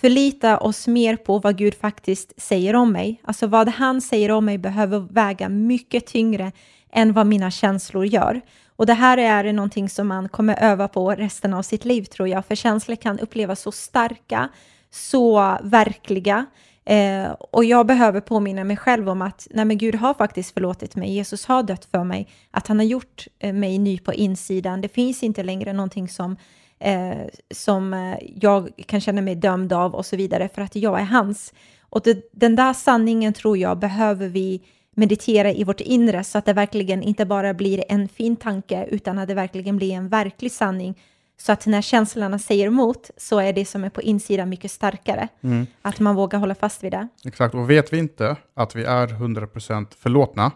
förlita 0.00 0.58
oss 0.58 0.86
mer 0.86 1.16
på 1.16 1.38
vad 1.38 1.56
Gud 1.56 1.74
faktiskt 1.74 2.42
säger 2.42 2.76
om 2.76 2.92
mig. 2.92 3.20
Alltså 3.24 3.46
vad 3.46 3.68
han 3.68 4.00
säger 4.00 4.30
om 4.30 4.44
mig 4.44 4.58
behöver 4.58 4.98
väga 4.98 5.48
mycket 5.48 6.06
tyngre 6.06 6.52
än 6.92 7.12
vad 7.12 7.26
mina 7.26 7.50
känslor 7.50 8.06
gör. 8.06 8.40
Och 8.76 8.86
det 8.86 8.94
här 8.94 9.18
är 9.18 9.52
någonting 9.52 9.88
som 9.88 10.08
man 10.08 10.28
kommer 10.28 10.62
öva 10.62 10.88
på 10.88 11.10
resten 11.10 11.54
av 11.54 11.62
sitt 11.62 11.84
liv 11.84 12.04
tror 12.04 12.28
jag, 12.28 12.46
för 12.46 12.54
känslor 12.54 12.96
kan 12.96 13.18
upplevas 13.18 13.60
så 13.60 13.72
starka, 13.72 14.48
så 14.90 15.58
verkliga. 15.62 16.46
Eh, 16.84 17.30
och 17.30 17.64
jag 17.64 17.86
behöver 17.86 18.20
påminna 18.20 18.64
mig 18.64 18.76
själv 18.76 19.08
om 19.08 19.22
att 19.22 19.46
nej 19.50 19.64
men 19.64 19.78
Gud 19.78 19.94
har 19.94 20.14
faktiskt 20.14 20.54
förlåtit 20.54 20.96
mig. 20.96 21.12
Jesus 21.12 21.46
har 21.46 21.62
dött 21.62 21.84
för 21.84 22.04
mig. 22.04 22.28
Att 22.50 22.66
han 22.66 22.78
har 22.78 22.86
gjort 22.86 23.26
eh, 23.38 23.52
mig 23.52 23.78
ny 23.78 23.98
på 23.98 24.12
insidan. 24.14 24.80
Det 24.80 24.88
finns 24.88 25.22
inte 25.22 25.42
längre 25.42 25.72
någonting 25.72 26.08
som, 26.08 26.36
eh, 26.80 27.26
som 27.50 27.94
eh, 27.94 28.16
jag 28.34 28.68
kan 28.86 29.00
känna 29.00 29.20
mig 29.20 29.34
dömd 29.34 29.72
av 29.72 29.94
och 29.94 30.06
så 30.06 30.16
vidare 30.16 30.48
för 30.54 30.62
att 30.62 30.76
jag 30.76 31.00
är 31.00 31.04
hans. 31.04 31.52
Och 31.80 32.02
det, 32.04 32.30
den 32.32 32.56
där 32.56 32.72
sanningen 32.72 33.32
tror 33.32 33.58
jag 33.58 33.78
behöver 33.78 34.28
vi 34.28 34.62
meditera 34.96 35.52
i 35.52 35.64
vårt 35.64 35.80
inre 35.80 36.24
så 36.24 36.38
att 36.38 36.44
det 36.44 36.52
verkligen 36.52 37.02
inte 37.02 37.26
bara 37.26 37.54
blir 37.54 37.84
en 37.88 38.08
fin 38.08 38.36
tanke 38.36 38.86
utan 38.90 39.18
att 39.18 39.28
det 39.28 39.34
verkligen 39.34 39.76
blir 39.76 39.92
en 39.92 40.08
verklig 40.08 40.52
sanning. 40.52 40.94
Så 41.40 41.52
att 41.52 41.66
när 41.66 41.82
känslorna 41.82 42.38
säger 42.38 42.66
emot 42.66 43.10
så 43.16 43.40
är 43.40 43.52
det 43.52 43.64
som 43.64 43.84
är 43.84 43.90
på 43.90 44.02
insidan 44.02 44.48
mycket 44.48 44.70
starkare. 44.70 45.28
Mm. 45.40 45.66
Att 45.82 46.00
man 46.00 46.14
vågar 46.14 46.38
hålla 46.38 46.54
fast 46.54 46.84
vid 46.84 46.92
det. 46.92 47.08
Exakt, 47.24 47.54
och 47.54 47.70
vet 47.70 47.92
vi 47.92 47.98
inte 47.98 48.36
att 48.54 48.76
vi 48.76 48.84
är 48.84 49.06
100% 49.06 49.86
förlåtna, 49.98 50.52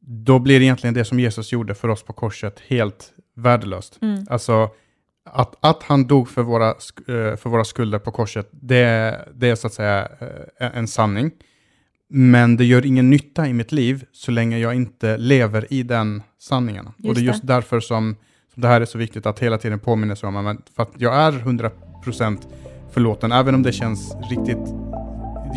då 0.00 0.38
blir 0.38 0.60
egentligen 0.60 0.94
det 0.94 1.04
som 1.04 1.20
Jesus 1.20 1.52
gjorde 1.52 1.74
för 1.74 1.88
oss 1.88 2.02
på 2.02 2.12
korset 2.12 2.60
helt 2.66 3.12
värdelöst. 3.34 3.98
Mm. 4.02 4.26
Alltså, 4.30 4.70
att, 5.24 5.56
att 5.60 5.82
han 5.82 6.06
dog 6.06 6.28
för 6.28 6.42
våra, 6.42 6.68
eh, 6.68 7.36
för 7.36 7.48
våra 7.48 7.64
skulder 7.64 7.98
på 7.98 8.10
korset, 8.10 8.48
det, 8.50 9.18
det 9.34 9.48
är 9.48 9.54
så 9.54 9.66
att 9.66 9.72
säga 9.72 10.08
eh, 10.60 10.76
en 10.76 10.88
sanning. 10.88 11.30
Men 12.08 12.56
det 12.56 12.64
gör 12.64 12.86
ingen 12.86 13.10
nytta 13.10 13.46
i 13.46 13.52
mitt 13.52 13.72
liv 13.72 14.04
så 14.12 14.30
länge 14.30 14.58
jag 14.58 14.74
inte 14.74 15.16
lever 15.16 15.72
i 15.72 15.82
den 15.82 16.22
sanningen. 16.38 16.86
och 16.86 16.94
Just 16.98 17.14
det 17.14 17.20
är 17.20 17.24
just 17.24 17.40
det. 17.40 17.46
därför 17.46 17.80
som, 17.80 18.16
som 18.54 18.62
det 18.62 18.68
här 18.68 18.80
är 18.80 18.84
så 18.84 18.98
viktigt 18.98 19.26
att 19.26 19.38
hela 19.38 19.58
tiden 19.58 19.78
påminna 19.78 20.16
sig 20.16 20.26
om 20.26 20.58
för 20.76 20.82
att 20.82 20.92
jag 20.98 21.14
är 21.14 21.32
100% 21.32 22.38
förlåten, 22.92 23.32
även 23.32 23.54
om 23.54 23.62
det 23.62 23.72
känns 23.72 24.16
riktigt 24.30 24.68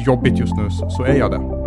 jobbigt 0.05 0.39
just 0.39 0.53
nu, 0.57 0.69
så, 0.69 0.89
så 0.89 1.03
är 1.03 1.13
jag 1.13 1.31
det. 1.31 1.66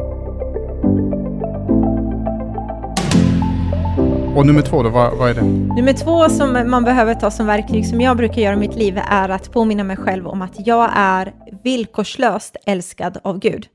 Och 4.40 4.46
nummer 4.46 4.62
två 4.62 4.82
då, 4.82 4.88
vad, 4.88 5.18
vad 5.18 5.30
är 5.30 5.34
det? 5.34 5.42
Nummer 5.42 5.92
två 5.92 6.28
som 6.28 6.70
man 6.70 6.84
behöver 6.84 7.14
ta 7.14 7.30
som 7.30 7.46
verktyg, 7.46 7.86
som 7.86 8.00
jag 8.00 8.16
brukar 8.16 8.42
göra 8.42 8.54
i 8.54 8.58
mitt 8.58 8.74
liv, 8.74 9.00
är 9.08 9.28
att 9.28 9.52
påminna 9.52 9.84
mig 9.84 9.96
själv 9.96 10.26
om 10.26 10.42
att 10.42 10.66
jag 10.66 10.90
är 10.94 11.32
villkorslöst 11.64 12.56
älskad 12.66 13.18
av 13.22 13.38
Gud. 13.38 13.66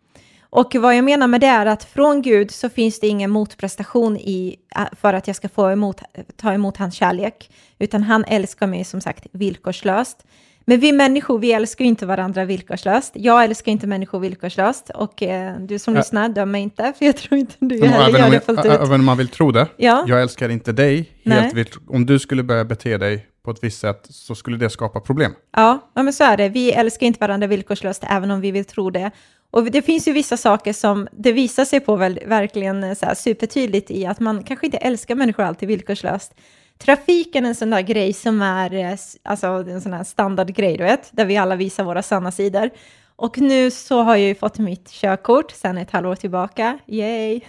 Och 0.42 0.76
vad 0.76 0.96
jag 0.98 1.04
menar 1.04 1.28
med 1.28 1.42
det 1.42 1.48
är 1.48 1.66
att 1.66 1.84
från 1.84 2.22
Gud 2.22 2.52
så 2.52 2.70
finns 2.70 3.00
det 3.00 3.08
ingen 3.08 3.32
motprestation 3.32 4.18
i, 4.18 4.56
äh, 4.76 4.82
för 4.92 5.14
att 5.14 5.28
jag 5.28 5.36
ska 5.36 5.50
få 5.50 5.72
emot, 5.72 6.02
ta 6.36 6.54
emot 6.54 6.78
hans 6.78 6.96
kärlek, 6.96 7.50
utan 7.80 8.04
han 8.04 8.26
älskar 8.28 8.68
mig 8.68 8.84
som 8.84 9.02
sagt 9.02 9.26
villkorslöst. 9.32 10.26
Men 10.68 10.80
vi 10.80 10.92
människor, 10.92 11.40
vi 11.40 11.52
älskar 11.52 11.86
ju 11.86 11.90
inte 11.90 12.06
varandra 12.06 12.46
villkorslöst. 12.46 13.12
Jag 13.16 13.44
älskar 13.44 13.72
inte 13.72 13.88
människor 13.88 14.20
villkorslöst 14.20 14.90
och 14.90 15.24
eh, 15.24 15.60
du 15.60 15.80
som 15.80 15.94
Ja. 15.94 16.00
lyssnar, 16.00 16.30
döm 16.30 16.52
mig 16.52 16.62
inte, 16.62 16.94
för 16.98 17.06
jag 17.06 17.18
tror 17.18 17.40
inte 17.40 17.54
du 17.60 17.86
heller 17.88 18.20
gör 18.20 18.30
det 18.30 18.40
fullt 18.46 18.60
ut. 18.60 18.66
även 18.66 19.00
om 19.00 19.06
man 19.06 19.18
vill 19.18 19.28
tro 19.28 19.52
det. 19.52 19.68
Ja. 19.78 20.04
Jag 20.08 20.22
älskar 20.22 20.50
inte 20.50 20.72
dig 20.72 21.10
helt 21.26 21.54
vilt. 21.54 21.72
Om 21.88 22.06
du 22.06 22.20
skulle 22.20 22.44
börja 22.44 22.66
bete 22.66 22.98
dig 22.98 23.26
på 23.46 23.52
ett 23.52 23.64
visst 23.64 23.80
sätt 23.80 24.08
så 24.10 24.36
skulle 24.36 24.58
det 24.58 24.70
skapa 24.70 25.00
problem. 25.00 25.32
Ja, 25.56 25.90
ja, 25.96 26.04
men 26.04 26.14
så 26.14 26.24
är 26.24 26.38
det. 26.38 26.50
Vi 26.50 26.72
älskar 26.72 27.08
inte 27.08 27.20
varandra 27.20 27.48
villkorslöst, 27.48 28.04
även 28.10 28.32
om 28.32 28.42
vi 28.42 28.52
vill 28.52 28.66
tro 28.66 28.90
det. 28.90 29.12
Och 29.52 29.64
det 29.72 29.82
finns 29.82 30.08
ju 30.08 30.12
vissa 30.14 30.38
saker 30.38 30.74
som 30.74 31.08
det 31.12 31.32
visar 31.32 31.66
sig 31.66 31.80
på 31.80 31.96
väl, 31.96 32.20
verkligen 32.28 32.84
eh, 32.84 32.94
så 32.94 33.06
här, 33.06 33.16
supertydligt 33.16 33.92
i 33.92 34.06
att 34.06 34.20
man 34.20 34.44
kanske 34.44 34.66
inte 34.66 34.78
älskar 34.78 35.16
människor 35.16 35.44
alltid 35.44 35.68
villkorslöst. 35.68 36.34
Trafiken 36.78 37.46
är 37.46 37.50
en 37.50 37.56
sån 37.56 37.70
där 37.70 37.82
grej 37.82 38.14
som 38.14 38.42
är 38.42 38.74
eh, 38.74 38.98
alltså, 39.24 39.48
en 39.48 39.82
sån 39.82 39.94
här 39.94 40.04
standardgrej, 40.04 40.78
du 40.78 40.84
vet, 40.84 41.10
där 41.12 41.26
vi 41.26 41.38
alla 41.38 41.56
visar 41.56 41.84
våra 41.84 42.02
sanna 42.02 42.32
sidor. 42.32 42.70
Och 43.18 43.38
nu 43.38 43.72
så 43.72 44.02
har 44.02 44.16
jag 44.16 44.28
ju 44.28 44.36
fått 44.36 44.60
mitt 44.60 44.90
körkort 44.92 45.52
sedan 45.52 45.78
ett 45.78 45.92
halvår 45.92 46.16
tillbaka. 46.16 46.80
Yay! 46.88 47.42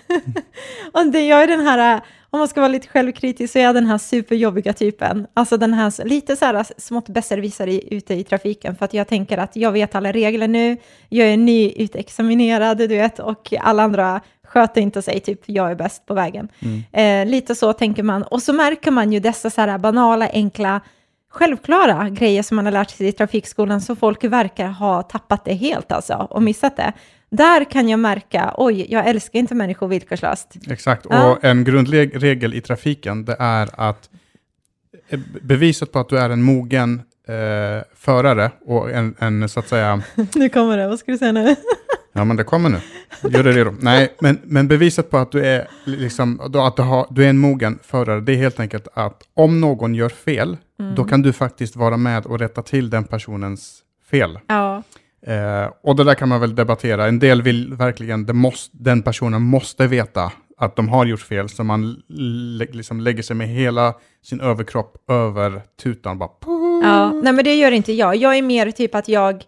och 0.93 1.07
det, 1.07 1.27
jag 1.27 1.43
är 1.43 1.47
den 1.47 1.61
här, 1.61 2.01
om 2.31 2.39
man 2.39 2.49
ska 2.49 2.61
vara 2.61 2.69
lite 2.69 2.89
självkritisk, 2.89 3.53
så 3.53 3.59
är 3.59 3.63
jag 3.63 3.75
den 3.75 3.87
här 3.87 3.99
superjobbiga 3.99 4.73
typen. 4.73 5.27
Alltså 5.35 5.57
den 5.57 5.75
här 5.75 6.05
lite 6.05 6.37
så 6.37 6.45
här 6.45 6.67
smått 6.81 7.09
besserwissare 7.09 7.81
ute 7.81 8.15
i 8.15 8.25
trafiken, 8.25 8.77
för 8.77 8.85
att 8.85 8.95
jag 8.95 9.09
tänker 9.09 9.39
att 9.39 9.57
jag 9.57 9.73
vet 9.73 9.95
alla 9.95 10.13
regler 10.13 10.49
nu, 10.49 10.77
jag 11.09 11.29
är 11.29 11.37
nyutexaminerad, 11.37 12.79
du 12.79 12.87
vet, 12.87 13.19
och 13.19 13.55
alla 13.61 13.83
andra 13.83 14.21
sköter 14.45 14.81
inte 14.81 15.03
sig, 15.03 15.21
typ 15.21 15.41
jag 15.47 15.71
är 15.71 15.75
bäst 15.75 16.07
på 16.07 16.15
vägen. 16.15 16.49
Eh, 16.93 17.27
lite 17.27 17.55
så 17.55 17.73
tänker 17.73 18.03
man. 18.03 18.23
Och 18.23 18.43
så 18.43 18.53
märker 18.53 18.91
man 18.91 19.13
ju 19.13 19.21
dessa 19.21 19.51
så 19.51 19.61
här 19.61 19.79
banala, 19.79 20.29
enkla, 20.33 20.81
självklara 21.37 22.09
grejer 22.11 22.43
som 22.43 22.57
man 22.57 22.65
har 22.65 22.73
lärt 22.73 22.91
sig 22.91 23.09
i 23.09 23.13
trafikskolan, 23.13 23.81
så 23.81 23.97
folk 23.97 24.25
verkar 24.25 24.69
ha 24.69 25.03
tappat 25.03 25.45
det 25.45 25.55
helt 25.55 25.93
alltså, 25.93 26.15
och 26.15 26.43
missat 26.43 26.77
det. 26.77 26.93
Där 27.31 27.65
kan 27.71 27.89
jag 27.89 27.99
märka, 28.01 28.55
oj, 28.57 28.87
jag 28.89 29.07
älskar 29.07 29.39
inte 29.39 29.55
människor 29.55 29.89
villkorslöst. 29.89 30.57
Exakt, 30.71 31.07
Ja. 31.11 31.31
och 31.31 31.45
en 31.45 31.65
grundregel 31.65 32.55
i 32.55 32.61
trafiken 32.61 33.25
det 33.25 33.37
är 33.39 33.69
att 33.75 34.11
eh, 35.09 35.21
beviset 35.43 35.93
på 35.93 35.99
att 35.99 36.09
du 36.09 36.19
är 36.19 36.31
en 36.31 36.43
mogen 36.43 37.03
eh, 37.29 37.85
förare 37.95 38.51
och 38.67 38.91
en, 38.91 39.15
en 39.19 39.49
så 39.49 39.61
att 39.61 39.69
säga, 39.69 40.03
nu 40.35 40.49
kommer 40.49 40.77
det, 40.77 40.89
vad 40.89 40.99
ska 40.99 41.13
du 41.13 41.19
säga 41.19 41.33
nu? 41.33 41.57
ja 42.13 42.25
men 42.25 42.37
det 42.37 42.45
kommer 42.45 42.69
nu, 42.69 42.81
gör 43.31 43.45
det 43.45 43.53
redo. 43.53 43.75
Nej, 43.81 44.15
men, 44.21 44.41
men 44.45 44.69
beviset 44.69 45.11
på 45.11 45.19
att 45.19 45.33
du 45.33 45.47
är, 45.47 45.69
liksom, 45.85 46.41
att 46.41 46.53
du, 46.53 46.83
har, 46.83 47.07
du 47.15 47.25
är 47.25 47.31
en 47.31 47.39
mogen 47.39 47.79
förare, 47.83 48.21
det 48.21 48.33
är 48.33 48.37
helt 48.37 48.61
enkelt 48.61 48.89
att 48.95 49.23
om 49.35 49.61
någon 49.61 49.95
gör 49.95 50.09
fel, 50.09 50.57
då 50.97 51.05
kan 51.05 51.23
du 51.23 51.33
faktiskt 51.33 51.77
vara 51.77 51.97
med 51.97 52.27
och 52.27 52.39
rätta 52.39 52.63
till 52.63 52.91
den 52.91 53.05
personens 53.05 53.83
fel. 54.11 54.39
Ja, 54.47 54.83
Eh, 55.27 55.71
och 55.83 55.97
det 55.97 56.05
där 56.05 56.15
kan 56.15 56.29
man 56.29 56.41
väl 56.41 56.55
debattera. 56.55 57.07
En 57.07 57.19
del 57.19 57.43
vill 57.43 57.75
verkligen, 57.75 58.27
det 58.27 58.33
måste, 58.33 58.77
den 58.81 59.03
personen 59.03 59.43
måste 59.43 59.87
veta 59.87 60.33
att 60.59 60.77
de 60.77 60.89
har 60.89 61.05
gjort 61.07 61.21
fel, 61.21 61.49
så 61.49 61.65
man 61.65 62.03
lä- 62.09 62.67
liksom 62.73 63.01
lägger 63.01 63.23
sig 63.23 63.37
med 63.37 63.49
hela 63.49 63.95
sin 64.25 64.41
överkropp 64.41 65.11
över 65.11 65.63
tutan. 65.83 66.19
Bara, 66.19 66.31
ja. 66.83 67.13
nej 67.13 67.33
men 67.33 67.45
det 67.45 67.55
gör 67.55 67.71
inte 67.73 67.93
jag. 67.93 68.17
Jag 68.17 68.37
är 68.39 68.43
mer 68.43 68.71
typ 68.71 68.95
att 68.95 69.09
jag, 69.09 69.45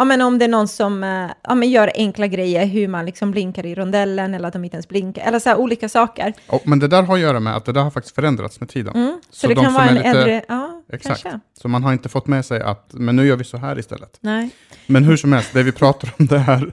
ja 0.00 0.04
men 0.04 0.20
om 0.20 0.38
det 0.38 0.44
är 0.44 0.48
någon 0.48 0.68
som 0.68 1.04
eh, 1.04 1.30
ja, 1.42 1.54
men 1.54 1.70
gör 1.70 1.90
enkla 1.94 2.26
grejer, 2.26 2.66
hur 2.66 2.88
man 2.88 3.06
liksom 3.06 3.30
blinkar 3.30 3.66
i 3.66 3.74
rondellen 3.74 4.34
eller 4.34 4.48
att 4.48 4.52
de 4.52 4.64
inte 4.64 4.74
ens 4.74 4.88
blinkar, 4.88 5.22
eller 5.26 5.38
så 5.38 5.48
här 5.48 5.56
olika 5.56 5.88
saker. 5.88 6.32
Och, 6.46 6.62
men 6.68 6.78
det 6.78 6.88
där 6.88 7.02
har 7.02 7.14
att 7.14 7.20
göra 7.20 7.40
med 7.40 7.56
att 7.56 7.64
det 7.64 7.72
där 7.72 7.80
har 7.82 7.90
faktiskt 7.90 8.14
förändrats 8.14 8.60
med 8.60 8.68
tiden. 8.68 8.94
Mm. 8.96 9.20
Så, 9.30 9.40
Så 9.40 9.46
det 9.46 9.54
de 9.54 9.64
kan 9.64 9.74
vara 9.74 9.84
en 9.84 9.94
lite- 9.94 10.08
äldre, 10.08 10.44
ja, 10.48 10.82
Exakt. 10.92 11.22
kanske. 11.22 11.40
Så 11.62 11.68
man 11.68 11.82
har 11.82 11.92
inte 11.92 12.08
fått 12.08 12.26
med 12.26 12.44
sig 12.44 12.60
att, 12.60 12.90
men 12.92 13.16
nu 13.16 13.26
gör 13.26 13.36
vi 13.36 13.44
så 13.44 13.56
här 13.56 13.78
istället. 13.78 14.18
Nej. 14.20 14.50
Men 14.86 15.04
hur 15.04 15.16
som 15.16 15.32
helst, 15.32 15.50
det 15.52 15.62
vi 15.62 15.72
pratar 15.72 16.14
om 16.18 16.26
det 16.26 16.38
här, 16.38 16.72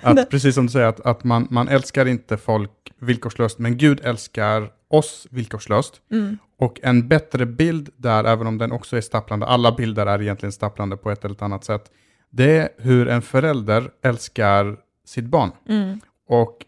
att 0.00 0.30
precis 0.30 0.54
som 0.54 0.66
du 0.66 0.72
säger, 0.72 0.86
att, 0.86 1.00
att 1.06 1.24
man, 1.24 1.46
man 1.50 1.68
älskar 1.68 2.06
inte 2.06 2.36
folk 2.36 2.70
villkorslöst, 3.00 3.58
men 3.58 3.76
Gud 3.76 4.00
älskar 4.04 4.70
oss 4.90 5.26
villkorslöst. 5.30 5.94
Mm. 6.12 6.38
Och 6.60 6.80
en 6.82 7.08
bättre 7.08 7.46
bild 7.46 7.88
där, 7.96 8.24
även 8.24 8.46
om 8.46 8.58
den 8.58 8.72
också 8.72 8.96
är 8.96 9.00
stapplande, 9.00 9.46
alla 9.46 9.72
bilder 9.72 10.06
är 10.06 10.22
egentligen 10.22 10.52
stapplande 10.52 10.96
på 10.96 11.10
ett 11.10 11.24
eller 11.24 11.42
annat 11.42 11.64
sätt, 11.64 11.84
det 12.30 12.56
är 12.56 12.68
hur 12.78 13.08
en 13.08 13.22
förälder 13.22 13.90
älskar 14.02 14.76
sitt 15.04 15.24
barn. 15.24 15.50
Mm. 15.68 16.00
Och 16.28 16.64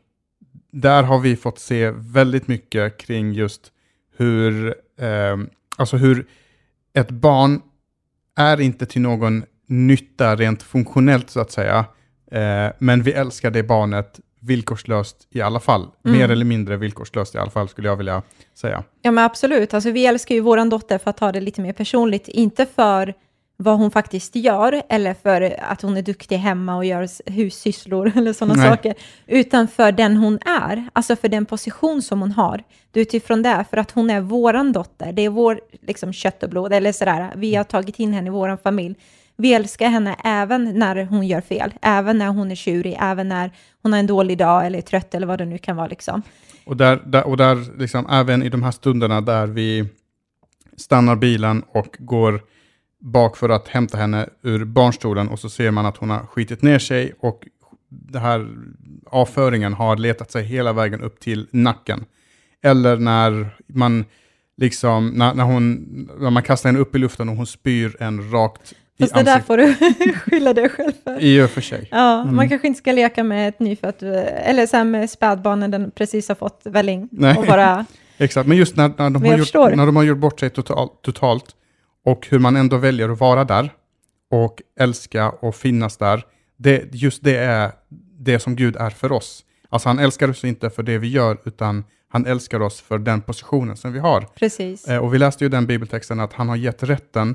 där 0.71 1.03
har 1.03 1.19
vi 1.19 1.37
fått 1.37 1.59
se 1.59 1.91
väldigt 1.91 2.49
mycket 2.49 2.99
kring 2.99 3.33
just 3.33 3.73
hur, 4.17 4.75
eh, 5.01 5.37
alltså 5.77 5.97
hur 5.97 6.27
ett 6.93 7.11
barn 7.11 7.63
är 8.37 8.61
inte 8.61 8.87
till 8.87 9.03
någon 9.03 9.45
nytta 9.67 10.37
rent 10.37 10.63
funktionellt 10.63 11.31
så 11.31 11.41
att 11.41 11.53
säga, 11.53 11.85
eh, 12.31 12.73
men 12.79 13.03
vi 13.03 13.13
älskar 13.13 13.51
det 13.51 13.63
barnet 13.63 14.21
villkorslöst 14.41 15.27
i 15.31 15.41
alla 15.41 15.61
fall. 15.61 15.89
Mm. 16.05 16.19
Mer 16.19 16.31
eller 16.31 16.45
mindre 16.45 16.77
villkorslöst 16.77 17.35
i 17.35 17.39
alla 17.39 17.51
fall 17.51 17.69
skulle 17.69 17.89
jag 17.89 17.97
vilja 17.97 18.23
säga. 18.55 18.85
Ja 19.03 19.11
men 19.11 19.25
absolut, 19.25 19.75
alltså 19.75 19.91
vi 19.91 20.07
älskar 20.07 20.35
ju 20.35 20.41
våran 20.41 20.69
dotter 20.69 20.99
för 20.99 21.11
att 21.11 21.17
ta 21.17 21.33
det 21.33 21.41
lite 21.41 21.61
mer 21.61 21.73
personligt, 21.73 22.29
inte 22.29 22.67
för 22.67 23.15
vad 23.63 23.79
hon 23.79 23.91
faktiskt 23.91 24.37
gör 24.37 24.83
eller 24.89 25.15
för 25.15 25.57
att 25.61 25.83
hon 25.83 25.97
är 25.97 26.03
duktig 26.03 26.37
hemma 26.37 26.77
och 26.77 26.85
gör 26.85 27.31
hussysslor 27.31 28.13
eller 28.17 28.33
sådana 28.33 28.71
saker, 28.71 28.95
utan 29.27 29.69
för 29.69 29.93
den 29.93 30.17
hon 30.17 30.39
är, 30.47 30.89
alltså 30.93 31.17
för 31.17 31.29
den 31.29 31.47
position 31.47 32.03
som 32.03 32.21
hon 32.21 32.33
har. 32.33 32.63
Utifrån 32.95 33.43
det, 33.43 33.65
för 33.71 33.77
att 33.77 33.91
hon 33.91 34.11
är 34.11 34.21
våran 34.21 34.73
dotter, 34.73 35.13
det 35.13 35.23
är 35.23 35.29
vår 35.29 35.61
liksom, 35.87 36.13
kött 36.13 36.43
och 36.43 36.51
blod, 36.51 36.73
eller 36.73 36.93
sådär, 36.93 37.33
vi 37.37 37.55
har 37.55 37.65
tagit 37.65 37.99
in 37.99 38.13
henne 38.13 38.27
i 38.27 38.31
våran 38.31 38.59
familj. 38.59 38.95
Vi 39.37 39.55
älskar 39.55 39.89
henne 39.89 40.17
även 40.25 40.79
när 40.79 41.05
hon 41.05 41.27
gör 41.27 41.41
fel, 41.41 41.75
även 41.83 42.19
när 42.19 42.29
hon 42.29 42.51
är 42.51 42.55
tjurig, 42.55 42.97
även 43.01 43.29
när 43.29 43.51
hon 43.83 43.93
har 43.93 44.01
en 44.01 44.07
dålig 44.07 44.39
dag 44.39 44.67
eller 44.67 44.79
är 44.79 44.83
trött 44.83 45.15
eller 45.15 45.27
vad 45.27 45.39
det 45.39 45.45
nu 45.45 45.59
kan 45.59 45.77
vara. 45.77 45.87
Liksom. 45.87 46.23
Och 46.65 46.77
där, 46.77 47.03
där, 47.07 47.27
och 47.27 47.37
där 47.37 47.79
liksom, 47.79 48.07
även 48.11 48.43
i 48.43 48.49
de 48.49 48.63
här 48.63 48.71
stunderna 48.71 49.21
där 49.21 49.47
vi 49.47 49.89
stannar 50.77 51.17
bilen 51.17 51.63
och 51.73 51.97
går 51.99 52.41
bak 53.01 53.37
för 53.37 53.49
att 53.49 53.69
hämta 53.69 53.99
henne 53.99 54.29
ur 54.43 54.65
barnstolen 54.65 55.29
och 55.29 55.39
så 55.39 55.49
ser 55.51 55.71
man 55.71 55.87
att 55.87 55.97
hon 55.97 56.11
har 56.11 56.19
skitit 56.27 56.63
ner 56.63 56.79
sig 56.79 57.13
och 57.21 57.47
det 57.89 58.19
här 58.19 58.49
avföringen 59.07 59.73
har 59.73 59.97
letat 59.97 60.31
sig 60.31 60.45
hela 60.45 60.73
vägen 60.73 61.01
upp 61.01 61.21
till 61.21 61.47
nacken. 61.51 62.05
Eller 62.63 62.97
när 62.97 63.57
man 63.67 64.05
liksom, 64.57 65.09
när, 65.09 65.35
när, 65.35 65.45
hon, 65.45 65.75
när 66.21 66.31
man 66.31 66.43
kastar 66.43 66.69
henne 66.69 66.79
upp 66.79 66.95
i 66.95 66.99
luften 66.99 67.29
och 67.29 67.37
hon 67.37 67.47
spyr 67.47 67.97
en 68.01 68.31
rakt 68.31 68.73
i 68.73 69.03
Fast 69.03 69.15
det 69.15 69.23
där 69.23 69.41
får 69.41 69.57
du 69.57 69.75
skylla 70.15 70.53
dig 70.53 70.69
själv 70.69 70.93
för. 71.05 71.21
I 71.21 71.43
och 71.43 71.51
för 71.51 71.61
sig. 71.61 71.89
Ja, 71.91 72.21
Mm. 72.23 72.37
man 72.37 72.49
kanske 72.49 72.67
inte 72.69 72.79
ska 72.79 72.93
leka 72.93 73.25
med 73.25 73.49
ett 73.49 73.61
nyfött, 73.61 74.03
eller 74.03 74.67
så 74.67 74.77
här 74.77 74.85
med 74.85 75.11
spädbarn 75.11 75.61
när 75.61 75.69
den 75.69 75.91
precis 75.91 76.29
har 76.29 76.35
fått 76.35 76.61
välling. 76.65 77.09
Nej. 77.13 77.37
Och 77.37 77.47
bara, 77.47 77.87
Exakt, 78.19 78.49
men 78.49 78.57
just 78.57 78.77
när, 78.77 78.89
när, 78.99 79.11
de 79.11 79.25
har 79.25 79.37
gjort, 79.39 79.55
när 79.55 79.87
de 79.87 79.97
har 79.97 80.03
gjort 80.03 80.19
bort 80.19 80.41
sig 80.41 80.51
total, 80.51 80.89
totalt 81.03 81.57
och 82.05 82.27
hur 82.31 82.39
man 82.39 82.57
ändå 82.57 82.77
väljer 82.77 83.09
att 83.09 83.21
vara 83.21 83.45
där 83.45 83.73
och 84.31 84.63
älska 84.81 85.31
och 85.31 85.55
finnas 85.55 85.97
där. 85.97 86.25
Det, 86.57 86.95
just 86.95 87.23
det 87.25 87.37
är 87.37 87.73
det 88.19 88.39
som 88.39 88.57
Gud 88.57 88.77
är 88.77 88.91
för 88.91 89.13
oss. 89.13 89.45
Alltså 89.69 89.89
han 89.89 89.99
älskar 89.99 90.31
oss 90.31 90.45
inte 90.45 90.71
för 90.71 90.83
det 90.83 90.99
vi 90.99 91.09
gör, 91.09 91.39
utan 91.45 91.85
han 92.09 92.27
älskar 92.27 92.61
oss 92.61 92.81
för 92.81 92.99
den 92.99 93.23
positionen 93.23 93.77
som 93.77 93.93
vi 93.93 93.99
har. 93.99 94.21
precis. 94.21 94.89
Eh, 94.89 94.99
och 94.99 95.15
vi 95.15 95.19
läste 95.19 95.45
ju 95.45 95.49
den 95.49 95.67
bibeltexten 95.67 96.21
att 96.21 96.33
han 96.33 96.49
har 96.49 96.57
gett 96.57 96.83
rätten 96.83 97.35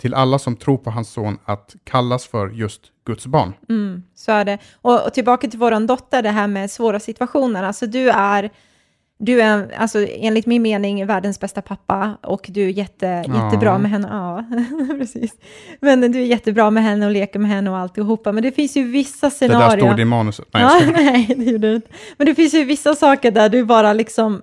till 0.00 0.14
alla 0.14 0.38
som 0.38 0.56
tror 0.56 0.78
på 0.78 0.90
hans 0.90 1.08
son 1.10 1.38
att 1.44 1.74
kallas 1.84 2.26
för 2.26 2.48
just 2.48 2.82
Guds 3.06 3.26
barn. 3.26 3.52
Mm, 3.68 4.02
så 4.14 4.32
är 4.32 4.44
det. 4.44 4.58
Och, 4.74 5.06
och 5.06 5.14
tillbaka 5.14 5.48
till 5.48 5.58
vår 5.58 5.86
dotter, 5.86 6.22
det 6.22 6.30
här 6.30 6.46
med 6.46 6.70
svåra 6.70 7.00
situationer. 7.00 7.62
Alltså 7.62 7.86
du 7.86 8.10
är, 8.10 8.50
du 9.18 9.42
är 9.42 9.74
alltså, 9.78 10.06
enligt 10.10 10.46
min 10.46 10.62
mening 10.62 11.06
världens 11.06 11.40
bästa 11.40 11.62
pappa 11.62 12.16
och 12.22 12.46
du 12.48 12.64
är 12.64 12.68
jätte, 12.68 13.24
Ja. 13.28 13.44
jättebra 13.44 13.78
med 13.78 13.90
henne. 13.90 14.08
Ja, 14.10 14.44
precis. 14.98 15.32
Men 15.80 16.00
du 16.12 16.20
är 16.20 16.24
jättebra 16.24 16.70
med 16.70 16.82
henne 16.82 17.06
och 17.06 17.12
leker 17.12 17.38
med 17.38 17.50
henne 17.50 17.70
och 17.70 17.78
alltihopa. 17.78 18.32
Men 18.32 18.42
det 18.42 18.52
finns 18.52 18.76
ju 18.76 18.84
vissa 18.84 19.26
Det 19.26 19.30
scenarier. 19.30 19.76
där 19.76 19.86
stod 19.88 20.00
i 20.00 20.04
manuset. 20.04 20.46
Nej, 20.54 20.62
ja, 20.62 20.80
nej, 20.96 21.34
det 21.36 21.44
gjorde 21.44 21.68
det 21.68 21.74
inte. 21.74 21.88
Men 22.16 22.26
det 22.26 22.34
finns 22.34 22.54
ju 22.54 22.64
vissa 22.64 22.94
saker 22.94 23.30
där 23.30 23.48
du 23.48 23.64
bara 23.64 23.92
liksom, 23.92 24.42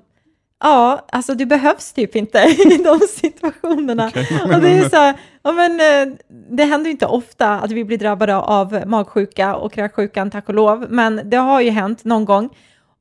ja, 0.63 1.05
alltså 1.11 1.35
du 1.35 1.45
behövs 1.45 1.93
typ 1.93 2.15
inte 2.15 2.39
i 2.69 2.77
de 2.83 2.99
situationerna. 3.09 4.05
Och 4.53 4.61
det 4.61 4.69
är 4.69 4.89
så 4.89 4.95
här, 4.95 5.13
ja 5.43 5.51
men 5.51 5.71
eh, 5.79 6.13
det 6.51 6.63
händer 6.63 6.85
ju 6.85 6.91
inte 6.91 7.05
ofta 7.05 7.59
att 7.59 7.71
vi 7.71 7.85
blir 7.85 7.97
drabbade 7.97 8.35
av 8.37 8.83
magsjuka 8.85 9.55
och 9.55 9.73
kräksjukan, 9.73 10.31
tack 10.31 10.49
och 10.49 10.55
lov, 10.55 10.85
men 10.89 11.21
det 11.29 11.37
har 11.37 11.61
ju 11.61 11.69
hänt 11.69 12.03
någon 12.05 12.25
gång. 12.25 12.49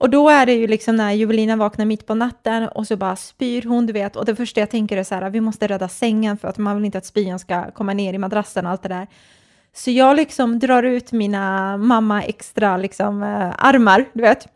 Och 0.02 0.10
då 0.10 0.28
är 0.28 0.46
det 0.46 0.52
ju 0.52 0.66
liksom 0.66 0.96
när 0.96 1.12
Juvelina 1.12 1.56
vaknar 1.56 1.84
mitt 1.84 2.06
på 2.06 2.14
natten 2.14 2.68
och 2.68 2.86
så 2.86 2.96
bara 2.96 3.16
spyr 3.16 3.62
hon, 3.62 3.86
du 3.86 3.92
vet, 3.92 4.16
och 4.16 4.24
det 4.24 4.36
första 4.36 4.60
jag 4.60 4.70
tänker 4.70 4.96
är 4.96 5.04
så 5.04 5.14
här, 5.14 5.30
vi 5.30 5.40
måste 5.40 5.66
rädda 5.66 5.88
sängen 5.88 6.36
för 6.36 6.48
att 6.48 6.58
man 6.58 6.76
vill 6.76 6.84
inte 6.84 6.98
att 6.98 7.06
spyan 7.06 7.38
ska 7.38 7.70
komma 7.70 7.92
ner 7.92 8.14
i 8.14 8.18
madrassen 8.18 8.66
och 8.66 8.72
allt 8.72 8.82
det 8.82 8.88
där. 8.88 9.06
Så 9.74 9.90
jag 9.90 10.16
liksom 10.16 10.58
drar 10.58 10.82
ut 10.82 11.12
mina 11.12 11.76
mamma 11.76 12.22
extra 12.22 12.76
liksom 12.76 13.22
eh, 13.22 13.50
armar, 13.58 14.04
du 14.12 14.22
vet, 14.22 14.48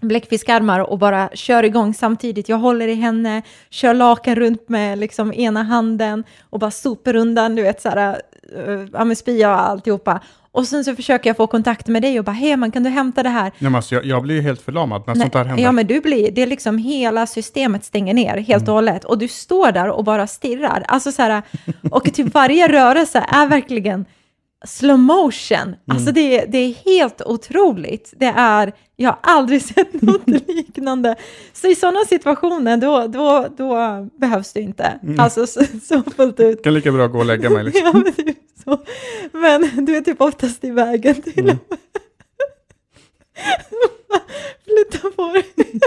bläckfiskarmar 0.00 0.80
och 0.80 0.98
bara 0.98 1.28
kör 1.34 1.62
igång 1.62 1.94
samtidigt. 1.94 2.48
Jag 2.48 2.58
håller 2.58 2.88
i 2.88 2.94
henne, 2.94 3.42
kör 3.70 3.94
lakan 3.94 4.34
runt 4.34 4.68
med 4.68 4.98
liksom 4.98 5.32
ena 5.32 5.62
handen 5.62 6.24
och 6.50 6.58
bara 6.58 6.70
sopar 6.70 7.16
undan, 7.16 7.56
du 7.56 7.62
vet, 7.62 7.82
så 7.82 7.88
här, 7.88 8.20
äh, 8.56 8.86
ja, 8.92 9.04
med 9.04 9.18
spya 9.18 9.50
och 9.50 9.60
alltihopa. 9.60 10.20
Och 10.52 10.66
sen 10.66 10.84
så 10.84 10.96
försöker 10.96 11.30
jag 11.30 11.36
få 11.36 11.46
kontakt 11.46 11.86
med 11.86 12.02
dig 12.02 12.18
och 12.18 12.24
bara, 12.24 12.32
hej, 12.32 12.56
man 12.56 12.70
kan 12.70 12.82
du 12.82 12.90
hämta 12.90 13.22
det 13.22 13.28
här? 13.28 13.42
Nej, 13.42 13.52
men 13.58 13.74
alltså, 13.74 13.94
jag, 13.94 14.04
jag 14.04 14.22
blir 14.22 14.34
ju 14.34 14.40
helt 14.40 14.62
förlamad 14.62 15.02
när 15.06 15.14
sånt 15.14 15.34
här 15.34 15.44
händer. 15.44 15.64
ja, 15.64 15.72
men 15.72 15.86
du 15.86 16.00
blir, 16.00 16.30
det 16.30 16.42
är 16.42 16.46
liksom 16.46 16.78
hela 16.78 17.26
systemet 17.26 17.84
stänger 17.84 18.14
ner 18.14 18.36
helt 18.36 18.68
och 18.68 18.74
hållet 18.74 19.04
och 19.04 19.18
du 19.18 19.28
står 19.28 19.72
där 19.72 19.88
och 19.90 20.04
bara 20.04 20.26
stirrar. 20.26 20.84
Alltså 20.88 21.12
så 21.12 21.22
här, 21.22 21.42
och 21.90 22.04
till 22.04 22.24
varje 22.30 22.68
rörelse 22.68 23.24
är 23.28 23.46
verkligen 23.46 24.04
slow 24.66 24.98
motion. 24.98 25.74
Alltså 25.90 26.12
det, 26.12 26.44
det 26.44 26.58
är 26.58 26.74
helt 26.84 27.22
otroligt. 27.22 28.14
Det 28.16 28.32
är, 28.36 28.72
jag 28.96 29.10
har 29.10 29.18
aldrig 29.22 29.62
sett 29.74 30.02
något 30.02 30.28
liknande. 30.48 31.16
Så 31.52 31.66
i 31.66 31.74
sådana 31.74 32.04
situationer, 32.04 32.76
då, 32.76 33.06
då, 33.06 33.46
då 33.56 33.76
behövs 34.20 34.52
det 34.52 34.60
inte. 34.60 34.98
Alltså 35.18 35.46
så, 35.46 35.60
så 35.82 36.02
fullt 36.16 36.40
ut. 36.40 36.56
Jag 36.56 36.64
kan 36.64 36.74
lika 36.74 36.92
bra 36.92 37.06
gå 37.06 37.18
och 37.18 37.26
lägga 37.26 37.50
mig. 37.50 37.64
Liksom. 37.64 38.04
Ja, 38.16 38.22
typ 38.24 38.36
så. 38.68 38.78
men 39.38 39.84
du 39.84 39.96
är 39.96 40.00
typ 40.00 40.20
oftast 40.20 40.64
i 40.64 40.70
vägen 40.70 41.22
till 41.22 41.38
Mm. 41.38 41.58
Flytta 44.64 45.10
på 45.16 45.32
dig. 45.32 45.44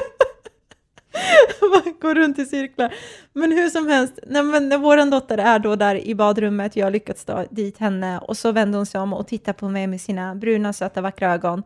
Bara 1.62 1.94
Gå 2.02 2.14
runt 2.14 2.40
i 2.40 2.46
cirklar. 2.46 2.94
Men 3.34 3.52
hur 3.52 3.70
som 3.70 3.88
helst, 3.88 4.20
nej, 4.28 4.44
men 4.44 4.70
när 4.70 4.78
vår 4.78 5.12
dotter 5.12 5.38
är 5.38 5.60
då 5.60 5.76
där 5.76 6.08
i 6.08 6.16
badrummet, 6.16 6.76
jag 6.76 6.86
har 6.86 6.92
lyckats 6.92 7.26
ta 7.26 7.46
dit 7.50 7.78
henne 7.78 8.20
och 8.20 8.38
så 8.38 8.52
vänder 8.52 8.78
hon 8.78 8.86
sig 8.86 9.02
om 9.02 9.14
och 9.14 9.28
tittar 9.28 9.54
på 9.54 9.70
mig 9.70 9.88
med 9.88 10.02
sina 10.02 10.36
bruna, 10.36 10.74
söta, 10.74 11.02
vackra 11.02 11.34
ögon. 11.34 11.64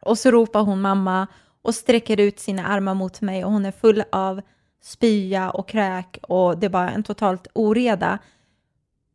Och 0.00 0.18
så 0.18 0.30
ropar 0.30 0.60
hon 0.60 0.80
mamma 0.80 1.26
och 1.62 1.74
sträcker 1.74 2.20
ut 2.20 2.40
sina 2.40 2.66
armar 2.66 2.94
mot 2.94 3.20
mig 3.20 3.44
och 3.44 3.52
hon 3.52 3.66
är 3.66 3.72
full 3.72 4.04
av 4.12 4.40
spya 4.82 5.50
och 5.50 5.68
kräk 5.68 6.18
och 6.22 6.58
det 6.58 6.66
är 6.66 6.70
bara 6.70 6.90
en 6.90 7.02
totalt 7.02 7.46
oreda. 7.52 8.18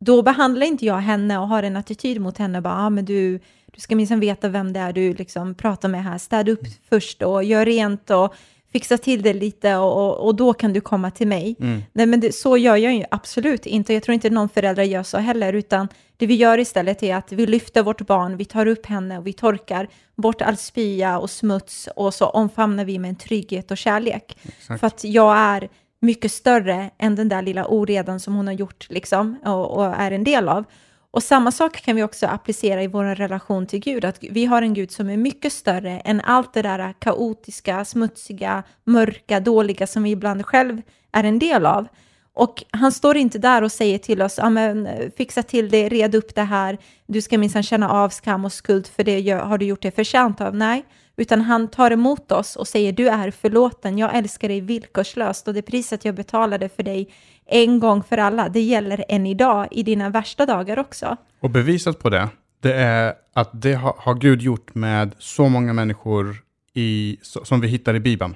Då 0.04 0.22
behandlar 0.22 0.66
inte 0.66 0.86
jag 0.86 0.98
henne 0.98 1.38
och 1.38 1.48
har 1.48 1.62
en 1.62 1.76
attityd 1.76 2.20
mot 2.20 2.38
henne, 2.38 2.60
bara, 2.60 2.74
ah, 2.74 2.90
men 2.90 3.04
du, 3.04 3.40
du 3.66 3.80
ska 3.80 3.96
minsann 3.96 4.20
veta 4.20 4.48
vem 4.48 4.72
det 4.72 4.80
är 4.80 4.92
du 4.92 5.14
liksom 5.14 5.54
pratar 5.54 5.88
med 5.88 6.04
här, 6.04 6.18
städa 6.18 6.52
upp 6.52 6.66
först 6.88 7.22
och 7.22 7.44
gör 7.44 7.66
rent 7.66 8.10
och 8.10 8.34
fixa 8.72 8.98
till 8.98 9.22
det 9.22 9.34
lite 9.34 9.76
och, 9.76 10.04
och, 10.04 10.26
och 10.26 10.34
då 10.34 10.52
kan 10.52 10.72
du 10.72 10.80
komma 10.80 11.10
till 11.10 11.26
mig. 11.26 11.56
Mm. 11.60 11.82
Nej, 11.92 12.06
men 12.06 12.20
det, 12.20 12.34
så 12.34 12.56
gör 12.56 12.76
jag 12.76 12.94
ju 12.94 13.04
absolut 13.10 13.66
inte. 13.66 13.94
Jag 13.94 14.02
tror 14.02 14.14
inte 14.14 14.30
någon 14.30 14.48
förälder 14.48 14.82
gör 14.82 15.02
så 15.02 15.18
heller, 15.18 15.52
utan 15.52 15.88
det 16.16 16.26
vi 16.26 16.34
gör 16.34 16.58
istället 16.58 17.02
är 17.02 17.16
att 17.16 17.32
vi 17.32 17.46
lyfter 17.46 17.82
vårt 17.82 18.06
barn, 18.06 18.36
vi 18.36 18.44
tar 18.44 18.66
upp 18.66 18.86
henne 18.86 19.18
och 19.18 19.26
vi 19.26 19.32
torkar 19.32 19.88
bort 20.14 20.42
all 20.42 20.56
spya 20.56 21.18
och 21.18 21.30
smuts 21.30 21.88
och 21.96 22.14
så 22.14 22.26
omfamnar 22.26 22.84
vi 22.84 22.98
med 22.98 23.08
en 23.08 23.16
trygghet 23.16 23.70
och 23.70 23.78
kärlek. 23.78 24.38
Exakt. 24.42 24.80
För 24.80 24.86
att 24.86 25.04
jag 25.04 25.36
är 25.36 25.68
mycket 26.04 26.32
större 26.32 26.90
än 26.98 27.16
den 27.16 27.28
där 27.28 27.42
lilla 27.42 27.66
oredan 27.66 28.20
som 28.20 28.34
hon 28.34 28.46
har 28.46 28.54
gjort 28.54 28.86
liksom, 28.90 29.38
och, 29.44 29.70
och 29.70 29.84
är 29.84 30.10
en 30.10 30.24
del 30.24 30.48
av. 30.48 30.64
Och 31.10 31.22
samma 31.22 31.52
sak 31.52 31.80
kan 31.80 31.96
vi 31.96 32.02
också 32.02 32.26
applicera 32.26 32.82
i 32.82 32.86
vår 32.86 33.04
relation 33.04 33.66
till 33.66 33.80
Gud, 33.80 34.04
att 34.04 34.18
vi 34.20 34.44
har 34.44 34.62
en 34.62 34.74
Gud 34.74 34.90
som 34.90 35.10
är 35.10 35.16
mycket 35.16 35.52
större 35.52 36.00
än 36.00 36.20
allt 36.20 36.54
det 36.54 36.62
där 36.62 36.94
kaotiska, 36.98 37.84
smutsiga, 37.84 38.62
mörka, 38.84 39.40
dåliga 39.40 39.86
som 39.86 40.02
vi 40.02 40.10
ibland 40.10 40.46
själv 40.46 40.82
är 41.12 41.24
en 41.24 41.38
del 41.38 41.66
av. 41.66 41.86
Och 42.34 42.64
han 42.70 42.92
står 42.92 43.16
inte 43.16 43.38
där 43.38 43.62
och 43.62 43.72
säger 43.72 43.98
till 43.98 44.22
oss, 44.22 44.38
ja 44.38 44.50
men 44.50 44.88
fixa 45.16 45.42
till 45.42 45.70
det, 45.70 45.88
red 45.88 46.14
upp 46.14 46.34
det 46.34 46.42
här, 46.42 46.78
du 47.06 47.22
ska 47.22 47.38
minsann 47.38 47.62
känna 47.62 47.90
av 47.90 48.08
skam 48.08 48.44
och 48.44 48.52
skuld 48.52 48.86
för 48.86 49.04
det 49.04 49.30
har 49.30 49.58
du 49.58 49.66
gjort 49.66 49.82
dig 49.82 49.90
förtjänt 49.90 50.40
av. 50.40 50.54
Nej, 50.54 50.84
utan 51.16 51.40
han 51.40 51.68
tar 51.68 51.90
emot 51.90 52.32
oss 52.32 52.56
och 52.56 52.68
säger 52.68 52.92
du 52.92 53.08
är 53.08 53.30
förlåten, 53.30 53.98
jag 53.98 54.16
älskar 54.16 54.48
dig 54.48 54.60
villkorslöst 54.60 55.48
och 55.48 55.54
det 55.54 55.62
priset 55.62 56.04
jag 56.04 56.14
betalade 56.14 56.68
för 56.68 56.82
dig 56.82 57.08
en 57.46 57.80
gång 57.80 58.02
för 58.02 58.18
alla, 58.18 58.48
det 58.48 58.60
gäller 58.60 59.04
än 59.08 59.26
idag 59.26 59.68
i 59.70 59.82
dina 59.82 60.10
värsta 60.10 60.46
dagar 60.46 60.78
också. 60.78 61.16
Och 61.40 61.50
beviset 61.50 61.98
på 61.98 62.10
det, 62.10 62.28
det 62.60 62.74
är 62.74 63.14
att 63.32 63.50
det 63.52 63.74
har, 63.74 63.94
har 63.98 64.14
Gud 64.14 64.42
gjort 64.42 64.74
med 64.74 65.14
så 65.18 65.48
många 65.48 65.72
människor 65.72 66.36
i, 66.74 67.18
som 67.22 67.60
vi 67.60 67.68
hittar 67.68 67.94
i 67.94 68.00
Bibeln. 68.00 68.34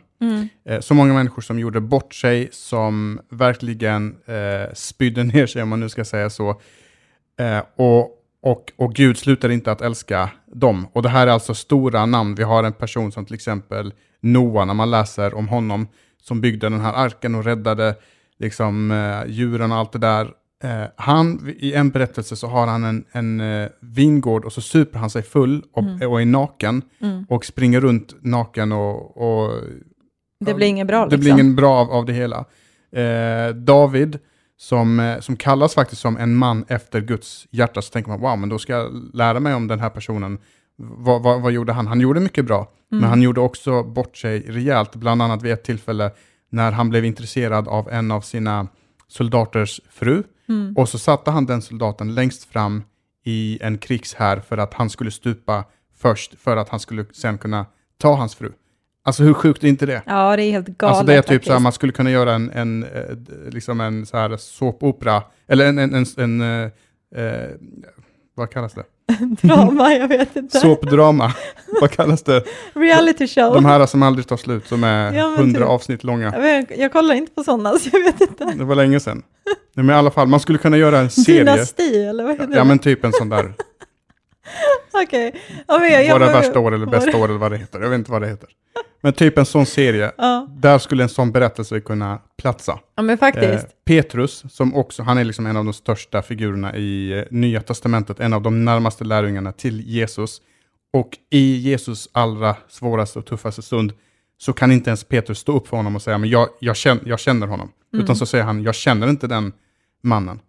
Eh, 0.69 0.81
så 0.81 0.95
många 0.95 1.15
människor 1.15 1.43
som 1.43 1.59
gjorde 1.59 1.81
bort 1.81 2.15
sig, 2.15 2.49
som 2.53 3.21
verkligen 3.29 4.17
eh, 4.27 4.75
spydde 4.75 5.25
ner 5.35 5.47
sig, 5.47 5.63
om 5.63 5.69
man 5.69 5.81
nu 5.81 5.89
ska 5.89 6.05
säga 6.05 6.31
så. 6.31 6.61
Eh, 7.39 7.63
och, 7.77 8.18
och, 8.43 8.73
och 8.77 8.95
Gud 8.95 9.19
slutar 9.19 9.49
inte 9.49 9.73
att 9.73 9.81
älska 9.81 10.31
dem. 10.47 10.87
Och 10.93 11.03
det 11.03 11.09
här 11.09 11.27
är 11.27 11.31
alltså 11.31 11.55
stora 11.55 12.07
namn. 12.07 12.35
Vi 12.35 12.43
har 12.43 12.65
en 12.65 12.73
person 12.73 13.13
som 13.13 13.27
till 13.27 13.35
exempel 13.35 13.93
Noa, 14.21 14.65
när 14.65 14.75
man 14.75 14.91
läser 14.91 15.35
om 15.35 15.49
honom, 15.49 15.89
som 16.23 16.41
byggde 16.41 16.69
den 16.69 16.81
här 16.81 16.93
arken 16.93 17.35
och 17.35 17.45
räddade 17.45 17.95
liksom, 18.39 18.91
eh, 18.91 19.31
djuren 19.31 19.73
och 19.73 19.79
allt 19.79 19.93
det 19.93 19.99
där. 19.99 20.31
Eh, 20.65 20.85
han, 20.97 21.55
I 21.59 21.73
en 21.73 21.91
berättelse 21.91 22.37
så 22.37 22.47
har 22.47 22.67
han 22.67 22.85
en, 22.85 23.05
en 23.13 23.41
eh, 23.41 23.69
vingård 23.81 24.45
och 24.45 24.53
så 24.53 24.61
super 24.61 24.99
han 24.99 25.11
sig 25.11 25.23
full 25.23 25.63
och, 25.73 26.11
och 26.11 26.21
är 26.21 26.27
naken 26.27 26.83
och 27.29 27.45
springer 27.45 27.81
runt 27.81 28.15
naken 28.21 28.73
och, 28.73 29.17
och 29.17 29.53
Det 30.45 30.55
blir 30.55 30.67
inget 30.67 30.87
bra 30.87 31.05
det 31.05 31.05
liksom. 31.05 31.21
blir 31.21 31.33
ingen 31.33 31.57
bra 31.57 31.77
av, 31.77 31.91
av 31.91 32.07
det 32.07 32.13
hela. 32.13 32.45
Eh, 32.93 33.55
David, 33.55 34.19
som, 34.59 35.01
eh, 35.01 35.21
som 35.21 35.37
kallas 35.37 35.75
faktiskt 35.75 36.03
som 36.03 36.17
en 36.17 36.37
man 36.37 36.65
efter 36.69 37.01
Guds 37.01 37.47
hjärta, 37.51 37.83
så 37.83 37.91
tänker 37.91 38.11
man 38.11 38.21
wow, 38.21 38.39
men 38.39 38.49
då 38.49 38.59
ska 38.59 38.73
jag 38.73 39.11
lära 39.15 39.41
mig 39.41 39.55
om 39.55 39.69
den 39.69 39.81
här 39.81 39.91
personen. 39.91 40.39
Vad, 40.77 41.23
vad, 41.23 41.43
vad 41.43 41.53
gjorde 41.53 41.73
han? 41.73 41.87
Han 41.87 42.01
gjorde 42.01 42.21
mycket 42.21 42.45
bra, 42.45 42.73
men 42.89 43.05
han 43.05 43.23
gjorde 43.23 43.41
också 43.41 43.83
bort 43.83 44.17
sig 44.17 44.41
rejält, 44.41 44.95
bland 44.95 45.23
annat 45.23 45.43
vid 45.43 45.53
ett 45.53 45.65
tillfälle 45.65 46.11
när 46.51 46.73
han 46.73 46.91
blev 46.91 47.05
intresserad 47.05 47.69
av 47.69 47.89
en 47.89 48.11
av 48.11 48.21
sina 48.21 48.69
soldaters 49.09 49.81
fru. 49.91 50.23
Och 50.77 50.89
så 50.89 50.99
satte 50.99 51.31
han 51.31 51.47
den 51.47 51.63
soldaten 51.63 52.15
längst 52.15 52.45
fram 52.45 52.83
i 53.25 53.59
en 53.61 53.79
krigshär 53.79 54.41
för 54.41 54.59
att 54.59 54.75
han 54.75 54.91
skulle 54.91 55.11
stupa 55.11 55.65
först, 55.97 56.35
för 56.41 56.57
att 56.57 56.69
han 56.69 56.81
skulle 56.81 57.05
sen 57.13 57.39
kunna 57.39 57.67
ta 57.99 58.15
hans 58.15 58.35
fru. 58.35 58.53
Alltså 59.09 59.23
hur 59.23 59.35
sjukt 59.35 59.65
är 59.65 59.69
inte 59.69 59.87
det? 59.87 60.03
Ja, 60.07 60.37
det 60.37 60.43
är 60.43 60.51
helt 60.51 60.67
galet 60.69 60.83
Alltså 60.97 61.07
det 61.07 61.15
är 61.15 61.23
typ 61.23 61.29
faktiskt. 61.29 61.47
så 61.47 61.53
här, 61.53 61.61
man 61.61 61.73
skulle 61.73 61.93
kunna 61.93 62.11
göra 62.11 62.33
en, 62.35 62.51
en, 62.51 62.83
eh, 62.83 62.89
liksom 63.51 63.81
en 63.81 64.07
så 64.07 64.17
här 64.17 64.37
såpopera, 64.37 65.23
eller 65.49 65.67
en, 65.67 65.79
en, 65.79 65.95
en, 65.95 66.07
en 66.17 66.41
eh, 66.41 66.71
eh, 67.25 67.49
vad 68.35 68.51
kallas 68.51 68.73
det? 68.75 68.85
drama, 69.49 69.93
jag 69.95 70.09
vet 70.09 70.37
inte. 70.37 70.59
Såpdrama, 70.59 71.33
vad 71.81 71.91
kallas 71.91 72.23
det? 72.23 72.43
Reality 72.75 73.27
show. 73.29 73.55
De 73.55 73.65
här 73.65 73.87
som 73.87 74.03
aldrig 74.03 74.27
tar 74.27 74.37
slut, 74.37 74.67
som 74.67 74.85
är 74.85 75.13
Ja, 75.13 75.35
hundra 75.37 75.61
typ. 75.61 75.69
avsnitt 75.69 76.05
långa. 76.05 76.47
Jag, 76.49 76.67
jag 76.79 76.93
kollar 76.93 77.15
inte 77.15 77.33
på 77.33 77.43
sådana, 77.45 77.73
så 77.79 77.89
jag 77.93 78.05
vet 78.05 78.21
inte. 78.21 78.45
Det 78.45 78.65
var 78.65 78.75
länge 78.75 79.01
sedan. 79.01 79.23
Nej, 79.75 79.85
men 79.85 79.95
i 79.97 79.99
alla 79.99 80.11
fall, 80.11 80.29
man 80.29 80.41
skulle 80.41 80.59
kunna 80.59 80.77
göra 80.77 80.99
en 80.99 81.11
serie. 81.11 81.39
Dynasti, 81.41 82.05
eller 82.05 82.25
vad 82.25 82.33
heter 82.33 82.49
Ja, 82.53 82.59
det? 82.59 82.65
men 82.65 82.79
typ 82.79 83.05
en 83.05 83.13
sån 83.13 83.29
där. 83.29 83.53
Okej. 85.07 85.35
Ja, 85.69 85.79
men 85.79 85.93
jag- 85.93 86.13
Våra 86.19 86.27
värsta 86.33 86.59
år 86.61 86.75
eller 86.75 86.87
bästa 86.87 87.17
år 87.17 87.25
eller 87.29 87.39
vad 87.39 87.51
det 87.53 87.57
heter. 87.59 87.81
Jag 87.81 87.89
vet 87.91 87.99
inte 87.99 88.11
vad 88.11 88.23
det 88.23 88.29
heter. 88.29 88.49
Men 89.01 89.13
typ 89.13 89.39
en 89.39 89.47
sån 89.47 89.67
serie. 89.67 90.13
Ja. 90.19 90.47
Där 90.51 90.79
skulle 90.79 91.03
en 91.03 91.09
sån 91.09 91.33
berättelse 91.33 91.81
kunna 91.81 92.19
platsa. 92.39 92.79
ja, 92.97 93.03
men 93.03 93.19
faktiskt. 93.19 93.65
Eh, 93.65 93.71
Petrus, 93.85 94.45
som 94.55 94.75
också, 94.75 95.03
han 95.03 95.19
är 95.19 95.25
liksom 95.25 95.47
en 95.47 95.57
av 95.57 95.65
de 95.65 95.73
största 95.75 96.23
figurerna 96.23 96.77
i 96.77 97.13
eh, 97.19 97.25
Nya 97.31 97.61
Testamentet, 97.63 98.21
en 98.21 98.33
av 98.33 98.43
de 98.43 98.65
närmaste 98.65 99.05
lärjungarna 99.05 99.53
till 99.53 99.81
Jesus. 99.81 100.41
Och 100.93 101.11
i 101.31 101.57
Jesus 101.57 102.09
allra 102.13 102.57
svåraste 102.69 103.19
och 103.19 103.27
tuffaste 103.27 103.63
stund 103.63 103.93
så 104.39 104.53
kan 104.53 104.73
inte 104.73 104.91
ens 104.91 105.05
Petrus 105.05 105.39
stå 105.39 105.57
upp 105.57 105.69
för 105.69 105.77
honom 105.77 105.97
och 105.97 106.03
säga, 106.03 106.19
men 106.19 106.31
jag, 106.31 106.49
jag, 106.61 106.77
känner, 106.77 107.03
jag 107.07 107.21
känner 107.21 107.47
honom. 107.47 107.73
Utan 107.93 108.17
så 108.17 108.27
säger 108.27 108.45
han, 108.45 108.63
jag 108.63 108.75
känner 108.75 109.09
inte 109.11 109.27
den 109.27 109.53
mannen. 110.03 110.41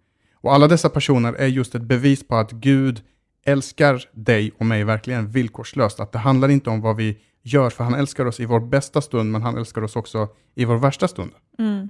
Och 0.42 0.54
alla 0.54 0.68
dessa 0.68 0.90
personer 0.90 1.34
är 1.34 1.48
just 1.48 1.76
ett 1.76 1.82
bevis 1.82 2.28
på 2.28 2.36
att 2.36 2.52
Gud 2.52 3.02
älskar 3.46 4.04
dig 4.12 4.52
och 4.58 4.66
mig 4.66 4.84
verkligen 4.84 5.32
villkorslöst. 5.32 6.00
Att 6.00 6.12
det 6.12 6.20
handlar 6.20 6.50
inte 6.50 6.70
om 6.70 6.82
vad 6.82 6.96
vi 6.96 7.18
gör, 7.42 7.70
för 7.70 7.84
han 7.84 7.94
älskar 7.94 8.26
oss 8.26 8.40
i 8.40 8.46
vår 8.46 8.60
bästa 8.60 9.02
stund, 9.02 9.32
men 9.32 9.42
han 9.42 9.58
älskar 9.58 9.82
oss 9.82 9.96
också 9.96 10.28
i 10.56 10.66
vår 10.66 10.78
värsta 10.78 11.08
stund. 11.08 11.32
Mm. 11.60 11.90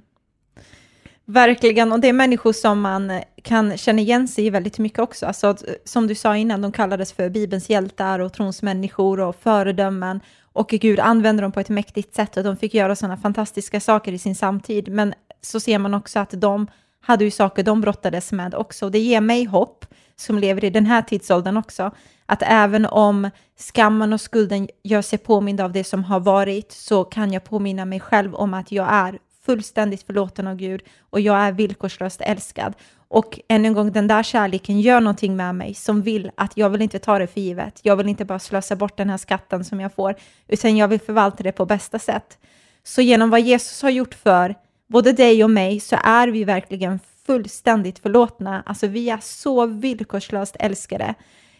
Verkligen, 1.24 1.92
och 1.92 2.00
det 2.00 2.08
är 2.08 2.12
människor 2.12 2.52
som 2.52 2.80
man 2.80 3.20
kan 3.42 3.76
känna 3.76 4.00
igen 4.00 4.28
sig 4.28 4.46
i 4.46 4.50
väldigt 4.50 4.78
mycket 4.78 4.98
också. 4.98 5.26
Alltså, 5.26 5.56
som 5.84 6.06
du 6.06 6.14
sa 6.14 6.36
innan, 6.36 6.60
de 6.60 6.72
kallades 6.72 7.12
för 7.12 7.28
Bibelns 7.28 7.70
hjältar 7.70 8.18
och 8.18 8.32
trons 8.32 8.62
människor 8.62 9.20
och 9.20 9.36
föredömen. 9.36 10.20
Och 10.52 10.68
Gud 10.68 11.00
använder 11.00 11.42
dem 11.42 11.52
på 11.52 11.60
ett 11.60 11.68
mäktigt 11.68 12.14
sätt 12.14 12.36
och 12.36 12.44
de 12.44 12.56
fick 12.56 12.74
göra 12.74 12.96
sådana 12.96 13.16
fantastiska 13.16 13.80
saker 13.80 14.12
i 14.12 14.18
sin 14.18 14.34
samtid. 14.34 14.88
Men 14.88 15.14
så 15.40 15.60
ser 15.60 15.78
man 15.78 15.94
också 15.94 16.18
att 16.18 16.30
de 16.30 16.66
hade 17.00 17.24
ju 17.24 17.30
saker 17.30 17.62
de 17.62 17.80
brottades 17.80 18.32
med 18.32 18.54
också. 18.54 18.84
Och 18.84 18.92
det 18.92 18.98
ger 18.98 19.20
mig 19.20 19.44
hopp, 19.44 19.86
som 20.16 20.38
lever 20.38 20.64
i 20.64 20.70
den 20.70 20.86
här 20.86 21.02
tidsåldern 21.02 21.56
också, 21.56 21.90
att 22.26 22.42
även 22.42 22.86
om 22.86 23.30
skammen 23.58 24.12
och 24.12 24.20
skulden 24.20 24.68
gör 24.82 25.02
sig 25.02 25.18
påmind 25.18 25.60
av 25.60 25.72
det 25.72 25.84
som 25.84 26.04
har 26.04 26.20
varit, 26.20 26.72
så 26.72 27.04
kan 27.04 27.32
jag 27.32 27.44
påminna 27.44 27.84
mig 27.84 28.00
själv 28.00 28.34
om 28.34 28.54
att 28.54 28.72
jag 28.72 28.92
är 28.92 29.18
fullständigt 29.44 30.02
förlåten 30.02 30.46
av 30.46 30.56
Gud 30.56 30.82
och 31.10 31.20
jag 31.20 31.36
är 31.36 31.52
villkorslöst 31.52 32.20
älskad. 32.20 32.74
Och 33.08 33.40
än 33.48 33.64
en 33.64 33.74
gång, 33.74 33.92
den 33.92 34.08
där 34.08 34.22
kärleken 34.22 34.80
gör 34.80 35.00
någonting 35.00 35.36
med 35.36 35.54
mig 35.54 35.74
som 35.74 36.02
vill 36.02 36.30
att 36.34 36.56
jag 36.56 36.70
vill 36.70 36.82
inte 36.82 36.98
ta 36.98 37.18
det 37.18 37.26
för 37.26 37.40
givet. 37.40 37.80
Jag 37.82 37.96
vill 37.96 38.08
inte 38.08 38.24
bara 38.24 38.38
slösa 38.38 38.76
bort 38.76 38.96
den 38.96 39.10
här 39.10 39.16
skatten 39.16 39.64
som 39.64 39.80
jag 39.80 39.94
får, 39.94 40.14
utan 40.48 40.76
jag 40.76 40.88
vill 40.88 41.00
förvalta 41.00 41.42
det 41.42 41.52
på 41.52 41.66
bästa 41.66 41.98
sätt. 41.98 42.38
Så 42.82 43.02
genom 43.02 43.30
vad 43.30 43.40
Jesus 43.40 43.82
har 43.82 43.90
gjort 43.90 44.14
för 44.14 44.54
både 44.90 45.12
dig 45.12 45.44
och 45.44 45.50
mig 45.50 45.80
så 45.80 45.96
är 46.04 46.28
vi 46.28 46.44
verkligen 46.44 46.98
fullständigt 47.26 47.98
förlåtna. 47.98 48.62
Alltså 48.66 48.86
vi 48.86 49.10
är 49.10 49.18
så 49.22 49.66
villkorslöst 49.66 50.56
älskade. 50.58 51.14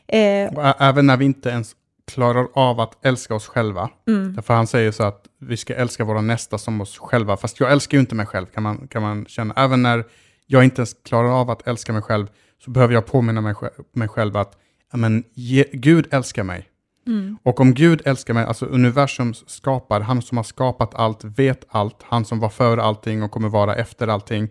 Eh, 0.08 0.74
även 0.82 1.06
när 1.06 1.16
vi 1.16 1.24
inte 1.24 1.48
ens 1.48 1.76
klarar 2.12 2.48
av 2.54 2.80
att 2.80 3.06
älska 3.06 3.34
oss 3.34 3.46
själva. 3.46 3.90
Mm. 4.08 4.34
Därför 4.34 4.54
han 4.54 4.66
säger 4.66 4.92
så 4.92 5.02
att 5.02 5.24
vi 5.40 5.56
ska 5.56 5.74
älska 5.74 6.04
våra 6.04 6.20
nästa 6.20 6.58
som 6.58 6.80
oss 6.80 6.98
själva. 6.98 7.36
Fast 7.36 7.60
jag 7.60 7.72
älskar 7.72 7.96
ju 7.96 8.00
inte 8.00 8.14
mig 8.14 8.26
själv, 8.26 8.46
kan 8.46 8.62
man, 8.62 8.88
kan 8.88 9.02
man 9.02 9.26
känna. 9.28 9.54
Även 9.56 9.82
när 9.82 10.04
jag 10.46 10.64
inte 10.64 10.80
ens 10.80 10.94
klarar 11.04 11.40
av 11.40 11.50
att 11.50 11.66
älska 11.68 11.92
mig 11.92 12.02
själv, 12.02 12.26
så 12.64 12.70
behöver 12.70 12.94
jag 12.94 13.06
påminna 13.06 13.40
mig, 13.40 13.52
sj- 13.54 13.84
mig 13.92 14.08
själv 14.08 14.36
att 14.36 14.58
ja, 14.92 14.98
men, 14.98 15.24
ge, 15.34 15.64
Gud 15.72 16.06
älskar 16.10 16.42
mig. 16.42 16.69
Mm. 17.10 17.38
Och 17.42 17.60
om 17.60 17.74
Gud 17.74 18.02
älskar 18.04 18.34
mig, 18.34 18.44
alltså 18.44 18.66
universums 18.66 19.44
skapare, 19.50 20.02
han 20.02 20.22
som 20.22 20.36
har 20.36 20.44
skapat 20.44 20.94
allt, 20.94 21.24
vet 21.24 21.64
allt, 21.68 21.96
han 22.02 22.24
som 22.24 22.40
var 22.40 22.48
före 22.48 22.82
allting 22.82 23.22
och 23.22 23.30
kommer 23.30 23.48
vara 23.48 23.74
efter 23.74 24.08
allting. 24.08 24.48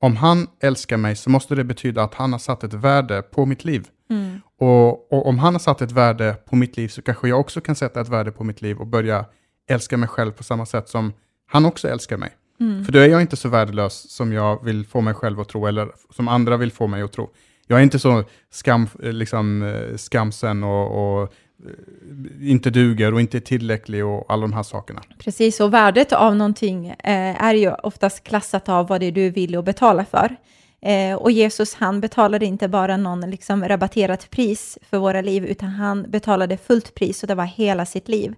Om 0.00 0.16
han 0.16 0.46
älskar 0.62 0.96
mig 0.96 1.16
så 1.16 1.30
måste 1.30 1.54
det 1.54 1.64
betyda 1.64 2.02
att 2.02 2.14
han 2.14 2.32
har 2.32 2.38
satt 2.38 2.64
ett 2.64 2.74
värde 2.74 3.22
på 3.22 3.46
mitt 3.46 3.64
liv. 3.64 3.86
mm, 4.10 4.40
Och, 4.60 5.12
och 5.12 5.26
om 5.26 5.38
han 5.38 5.54
har 5.54 5.58
satt 5.58 5.82
ett 5.82 5.92
värde 5.92 6.36
på 6.50 6.56
mitt 6.56 6.76
liv 6.76 6.88
så 6.88 7.02
kanske 7.02 7.28
jag 7.28 7.40
också 7.40 7.60
kan 7.60 7.74
sätta 7.74 8.00
ett 8.00 8.08
värde 8.08 8.30
på 8.32 8.44
mitt 8.44 8.62
liv 8.62 8.78
och 8.78 8.86
börja 8.86 9.24
älska 9.70 9.96
mig 9.96 10.08
själv 10.08 10.32
på 10.32 10.44
samma 10.44 10.66
sätt 10.66 10.88
som 10.88 11.12
han 11.50 11.64
också 11.66 11.88
älskar 11.88 12.16
mig. 12.16 12.30
mm. 12.60 12.84
För 12.84 12.92
då 12.92 12.98
är 12.98 13.08
jag 13.08 13.20
inte 13.20 13.36
så 13.36 13.48
värdelös 13.48 14.10
som 14.10 14.32
jag 14.32 14.64
vill 14.64 14.86
få 14.86 15.00
mig 15.00 15.14
själv 15.14 15.40
att 15.40 15.48
tro 15.48 15.66
eller 15.66 15.88
som 16.10 16.28
andra 16.28 16.56
vill 16.56 16.72
få 16.72 16.86
mig 16.86 17.02
att 17.02 17.12
tro. 17.12 17.30
Jag 17.66 17.78
är 17.78 17.82
inte 17.82 17.98
så 17.98 18.24
skam, 18.50 18.88
liksom, 18.98 19.62
eh, 19.62 19.96
skamsen 19.96 20.64
och, 20.64 21.22
och 21.22 21.32
Eh, 21.66 22.50
inte 22.50 22.70
duger 22.70 23.14
och 23.14 23.20
inte 23.20 23.38
är 23.38 23.40
tillräcklig 23.40 24.04
och 24.04 24.26
alla 24.28 24.42
de 24.42 24.52
här 24.52 24.62
sakerna. 24.62 25.02
Precis, 25.18 25.60
och 25.60 25.74
värdet 25.74 26.12
av 26.12 26.36
någonting 26.36 26.88
eh, 26.88 27.44
är 27.44 27.54
ju 27.54 27.72
oftast 27.72 28.24
klassat 28.24 28.68
av 28.68 28.88
vad 28.88 29.00
det 29.00 29.06
är 29.06 29.12
du 29.12 29.30
vill 29.30 29.56
och 29.56 29.64
betala 29.64 30.04
för. 30.04 30.36
Eh, 30.80 31.14
och 31.14 31.30
Jesus, 31.30 31.74
han 31.74 32.00
betalade 32.00 32.46
inte 32.46 32.68
bara 32.68 32.96
någon 32.96 33.30
liksom 33.30 33.68
rabatterat 33.68 34.30
pris 34.30 34.78
för 34.90 34.98
våra 34.98 35.20
liv, 35.20 35.44
utan 35.44 35.68
han 35.68 36.10
betalade 36.10 36.56
fullt 36.56 36.94
pris 36.94 37.22
och 37.22 37.26
det 37.26 37.34
var 37.34 37.44
hela 37.44 37.86
sitt 37.86 38.08
liv. 38.08 38.34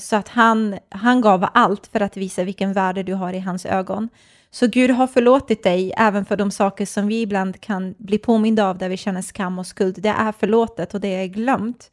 Så 0.00 0.16
att 0.16 0.28
han, 0.28 0.78
han 0.88 1.20
gav 1.20 1.46
allt 1.54 1.86
för 1.86 2.00
att 2.00 2.16
visa 2.16 2.44
vilken 2.44 2.72
värde 2.72 3.02
du 3.02 3.14
har 3.14 3.32
i 3.32 3.38
hans 3.38 3.66
ögon. 3.66 4.08
Så 4.50 4.66
Gud 4.66 4.90
har 4.90 5.06
förlåtit 5.06 5.62
dig 5.62 5.92
även 5.96 6.24
för 6.24 6.36
de 6.36 6.50
saker 6.50 6.86
som 6.86 7.06
vi 7.06 7.20
ibland 7.20 7.60
kan 7.60 7.94
bli 7.98 8.18
påminda 8.18 8.66
av 8.66 8.78
där 8.78 8.88
vi 8.88 8.96
känner 8.96 9.22
skam 9.22 9.58
och 9.58 9.66
skuld. 9.66 10.02
Det 10.02 10.08
är 10.08 10.32
förlåtet 10.32 10.94
och 10.94 11.00
det 11.00 11.08
är 11.08 11.26
glömt. 11.26 11.90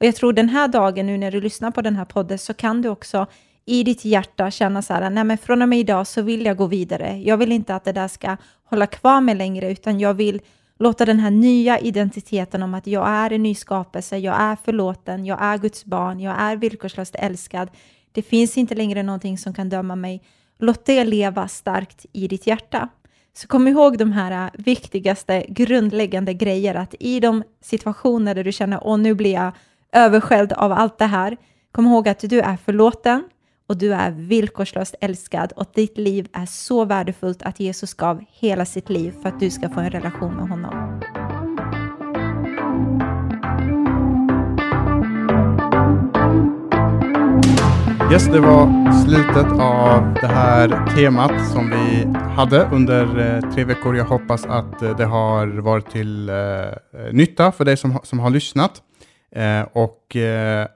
Och 0.00 0.06
jag 0.06 0.16
tror 0.16 0.32
den 0.32 0.48
här 0.48 0.68
dagen, 0.68 1.06
nu 1.06 1.18
när 1.18 1.30
du 1.30 1.40
lyssnar 1.40 1.70
på 1.70 1.82
den 1.82 1.96
här 1.96 2.04
podden, 2.04 2.38
så 2.38 2.54
kan 2.54 2.82
du 2.82 2.88
också 2.88 3.26
i 3.64 3.82
ditt 3.82 4.04
hjärta 4.04 4.50
känna 4.50 4.82
så 4.82 4.94
här, 4.94 5.10
nej 5.10 5.24
men 5.24 5.38
från 5.38 5.62
och 5.62 5.68
med 5.68 5.78
idag 5.78 6.06
så 6.06 6.22
vill 6.22 6.44
jag 6.44 6.56
gå 6.56 6.66
vidare. 6.66 7.22
Jag 7.24 7.36
vill 7.36 7.52
inte 7.52 7.74
att 7.74 7.84
det 7.84 7.92
där 7.92 8.08
ska 8.08 8.36
hålla 8.64 8.86
kvar 8.86 9.20
mig 9.20 9.34
längre, 9.34 9.70
utan 9.70 10.00
jag 10.00 10.14
vill 10.14 10.40
låta 10.78 11.04
den 11.04 11.20
här 11.20 11.30
nya 11.30 11.78
identiteten 11.78 12.62
om 12.62 12.74
att 12.74 12.86
jag 12.86 13.08
är 13.08 13.32
en 13.32 13.42
ny 13.42 13.54
skapelse, 13.54 14.18
jag 14.18 14.40
är 14.40 14.56
förlåten, 14.64 15.24
jag 15.24 15.42
är 15.42 15.58
Guds 15.58 15.84
barn, 15.84 16.20
jag 16.20 16.40
är 16.40 16.56
villkorslöst 16.56 17.14
älskad. 17.14 17.68
Det 18.12 18.22
finns 18.22 18.58
inte 18.58 18.74
längre 18.74 19.02
någonting 19.02 19.38
som 19.38 19.54
kan 19.54 19.68
döma 19.68 19.96
mig. 19.96 20.22
Låt 20.58 20.84
det 20.84 21.04
leva 21.04 21.48
starkt 21.48 22.06
i 22.12 22.28
ditt 22.28 22.46
hjärta. 22.46 22.88
Så 23.36 23.48
kom 23.48 23.68
ihåg 23.68 23.98
de 23.98 24.12
här 24.12 24.44
äh, 24.44 24.50
viktigaste 24.64 25.46
grundläggande 25.48 26.34
grejer, 26.34 26.74
att 26.74 26.94
i 27.00 27.20
de 27.20 27.42
situationer 27.60 28.34
där 28.34 28.44
du 28.44 28.52
känner, 28.52 28.80
åh 28.82 28.98
nu 28.98 29.14
blir 29.14 29.32
jag 29.32 29.52
översköljd 29.96 30.52
av 30.52 30.72
allt 30.72 30.98
det 30.98 31.06
här, 31.06 31.36
kom 31.72 31.86
ihåg 31.86 32.08
att 32.08 32.18
du 32.18 32.40
är 32.40 32.56
förlåten 32.56 33.24
och 33.68 33.76
du 33.76 33.94
är 33.94 34.10
villkorslöst 34.10 34.94
älskad 35.00 35.52
och 35.56 35.66
ditt 35.74 35.98
liv 35.98 36.28
är 36.32 36.46
så 36.46 36.84
värdefullt 36.84 37.42
att 37.42 37.60
Jesus 37.60 37.94
gav 37.94 38.24
hela 38.30 38.64
sitt 38.64 38.90
liv 38.90 39.14
för 39.22 39.28
att 39.28 39.40
du 39.40 39.50
ska 39.50 39.68
få 39.68 39.80
en 39.80 39.90
relation 39.90 40.34
med 40.34 40.48
honom. 40.48 41.00
Yes, 48.12 48.26
det 48.26 48.40
var 48.40 48.92
slutet 48.92 49.52
av 49.60 50.14
det 50.20 50.26
här 50.26 50.96
temat 50.96 51.48
som 51.52 51.70
vi 51.70 52.18
hade 52.36 52.68
under 52.72 53.34
eh, 53.34 53.50
tre 53.50 53.64
veckor. 53.64 53.96
Jag 53.96 54.04
hoppas 54.04 54.44
att 54.44 54.82
eh, 54.82 54.96
det 54.96 55.04
har 55.04 55.46
varit 55.46 55.90
till 55.90 56.28
eh, 56.28 56.36
eh 56.36 56.72
nytta 57.12 57.52
för 57.52 57.64
dig 57.64 57.76
som, 57.76 57.98
som 58.02 58.18
har 58.18 58.30
lyssnat. 58.30 58.82
Eh, 59.30 59.62
och 59.72 60.16
eh, 60.16 60.66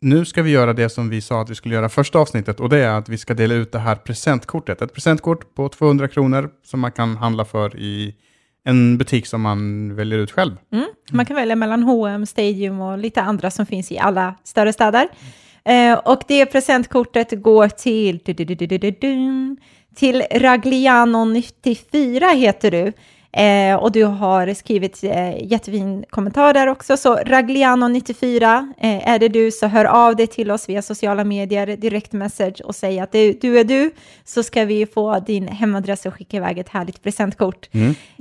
nu 0.00 0.24
ska 0.24 0.42
vi 0.42 0.50
göra 0.50 0.72
det 0.72 0.88
som 0.88 1.10
vi 1.10 1.20
sa 1.20 1.40
att 1.40 1.50
vi 1.50 1.54
skulle 1.54 1.74
göra 1.74 1.88
första 1.88 2.18
avsnittet 2.18 2.60
och 2.60 2.68
det 2.68 2.78
är 2.78 2.90
att 2.90 3.08
vi 3.08 3.18
ska 3.18 3.34
dela 3.34 3.54
ut 3.54 3.72
det 3.72 3.78
här 3.78 3.96
presentkortet. 3.96 4.82
Ett 4.82 4.94
presentkort 4.94 5.54
på 5.54 5.68
200 5.68 6.08
kronor 6.08 6.50
som 6.64 6.80
man 6.80 6.92
kan 6.92 7.16
handla 7.16 7.44
för 7.44 7.76
i 7.76 8.14
en 8.64 8.98
butik 8.98 9.26
som 9.26 9.42
man 9.42 9.94
väljer 9.96 10.18
ut 10.18 10.30
själv. 10.30 10.56
Mm. 10.72 10.86
Man 11.12 11.26
kan 11.26 11.36
välja 11.36 11.56
mellan 11.56 11.82
H&M, 11.82 12.26
Stadium 12.26 12.80
och 12.80 12.98
lite 12.98 13.22
andra 13.22 13.50
som 13.50 13.66
finns 13.66 13.92
i 13.92 13.98
alla 13.98 14.34
större 14.44 14.72
städer. 14.72 15.08
Eh, 15.64 15.98
och 15.98 16.22
det 16.28 16.46
presentkortet 16.46 17.42
går 17.42 17.68
till, 17.68 18.20
till 19.94 20.22
Ragliano94 20.22 22.34
heter 22.34 22.70
du. 22.70 22.92
Eh, 23.36 23.76
och 23.76 23.92
du 23.92 24.04
har 24.04 24.54
skrivit 24.54 25.04
eh, 25.04 25.44
jättefin 25.46 26.04
kommentar 26.10 26.54
där 26.54 26.66
också. 26.66 26.96
Så 26.96 27.16
Ragliano94, 27.16 28.72
eh, 28.78 29.08
är 29.08 29.18
det 29.18 29.28
du 29.28 29.50
så 29.50 29.66
hör 29.66 29.84
av 29.84 30.16
dig 30.16 30.26
till 30.26 30.50
oss 30.50 30.68
via 30.68 30.82
sociala 30.82 31.24
medier, 31.24 31.76
direkt 31.76 32.12
message 32.12 32.60
och 32.64 32.74
säg 32.74 33.00
att 33.00 33.12
det, 33.12 33.40
du 33.40 33.58
är 33.58 33.64
du. 33.64 33.90
Så 34.24 34.42
ska 34.42 34.64
vi 34.64 34.86
få 34.86 35.18
din 35.18 35.48
hemadress 35.48 36.06
och 36.06 36.14
skicka 36.14 36.36
iväg 36.36 36.58
ett 36.58 36.68
härligt 36.68 37.02
presentkort. 37.02 37.68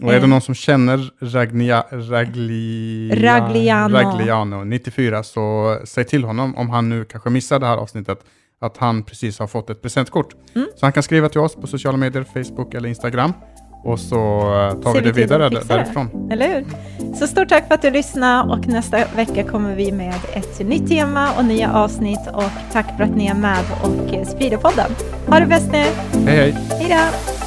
Och 0.01 0.13
är 0.13 0.19
det 0.19 0.25
Eh. 0.25 0.27
någon 0.27 0.41
som 0.41 0.55
känner 0.55 1.11
Ragnia, 1.19 1.85
Ragli, 1.91 3.11
Ragliano. 3.15 3.97
Ragliano 3.97 4.63
94 4.63 5.23
så 5.23 5.77
säg 5.85 6.03
till 6.03 6.23
honom 6.23 6.55
om 6.55 6.69
han 6.69 6.89
nu 6.89 7.05
kanske 7.05 7.29
missar 7.29 7.59
det 7.59 7.65
här 7.65 7.77
avsnittet 7.77 8.19
att 8.61 8.77
han 8.77 9.03
precis 9.03 9.39
har 9.39 9.47
fått 9.47 9.69
ett 9.69 9.81
presentkort. 9.81 10.35
Mm. 10.55 10.67
Så 10.75 10.85
han 10.85 10.93
kan 10.93 11.03
skriva 11.03 11.29
till 11.29 11.39
oss 11.39 11.55
på 11.55 11.67
sociala 11.67 11.97
medier, 11.97 12.23
Facebook 12.33 12.73
eller 12.73 12.89
Instagram 12.89 13.33
och 13.85 13.99
så 13.99 14.15
eh, 14.15 14.81
tar 14.81 14.93
vi 14.93 15.01
det 15.01 15.11
vidare 15.11 15.49
det. 15.49 15.67
därifrån. 15.67 16.29
Eller 16.31 16.47
hur? 16.47 16.65
Så 17.15 17.27
stort 17.27 17.49
tack 17.49 17.67
för 17.67 17.75
att 17.75 17.81
du 17.81 17.91
lyssnade 17.91 18.53
och 18.53 18.67
nästa 18.67 18.97
vecka 19.15 19.43
kommer 19.43 19.75
vi 19.75 19.91
med 19.91 20.15
ett 20.33 20.59
nytt 20.59 20.87
tema 20.87 21.29
och 21.37 21.45
nya 21.45 21.73
avsnitt 21.73 22.27
och 22.33 22.51
tack 22.71 22.97
för 22.97 23.03
att 23.03 23.15
ni 23.15 23.27
är 23.27 23.33
med 23.33 23.63
och 23.83 24.27
sprider 24.27 24.57
podden. 24.57 24.91
Ha 25.27 25.39
det 25.39 25.45
bäst 25.45 25.71
nu! 25.71 25.85
Hej 26.25 26.35
hej! 26.37 26.57
Hej 26.69 26.89
då! 26.89 27.44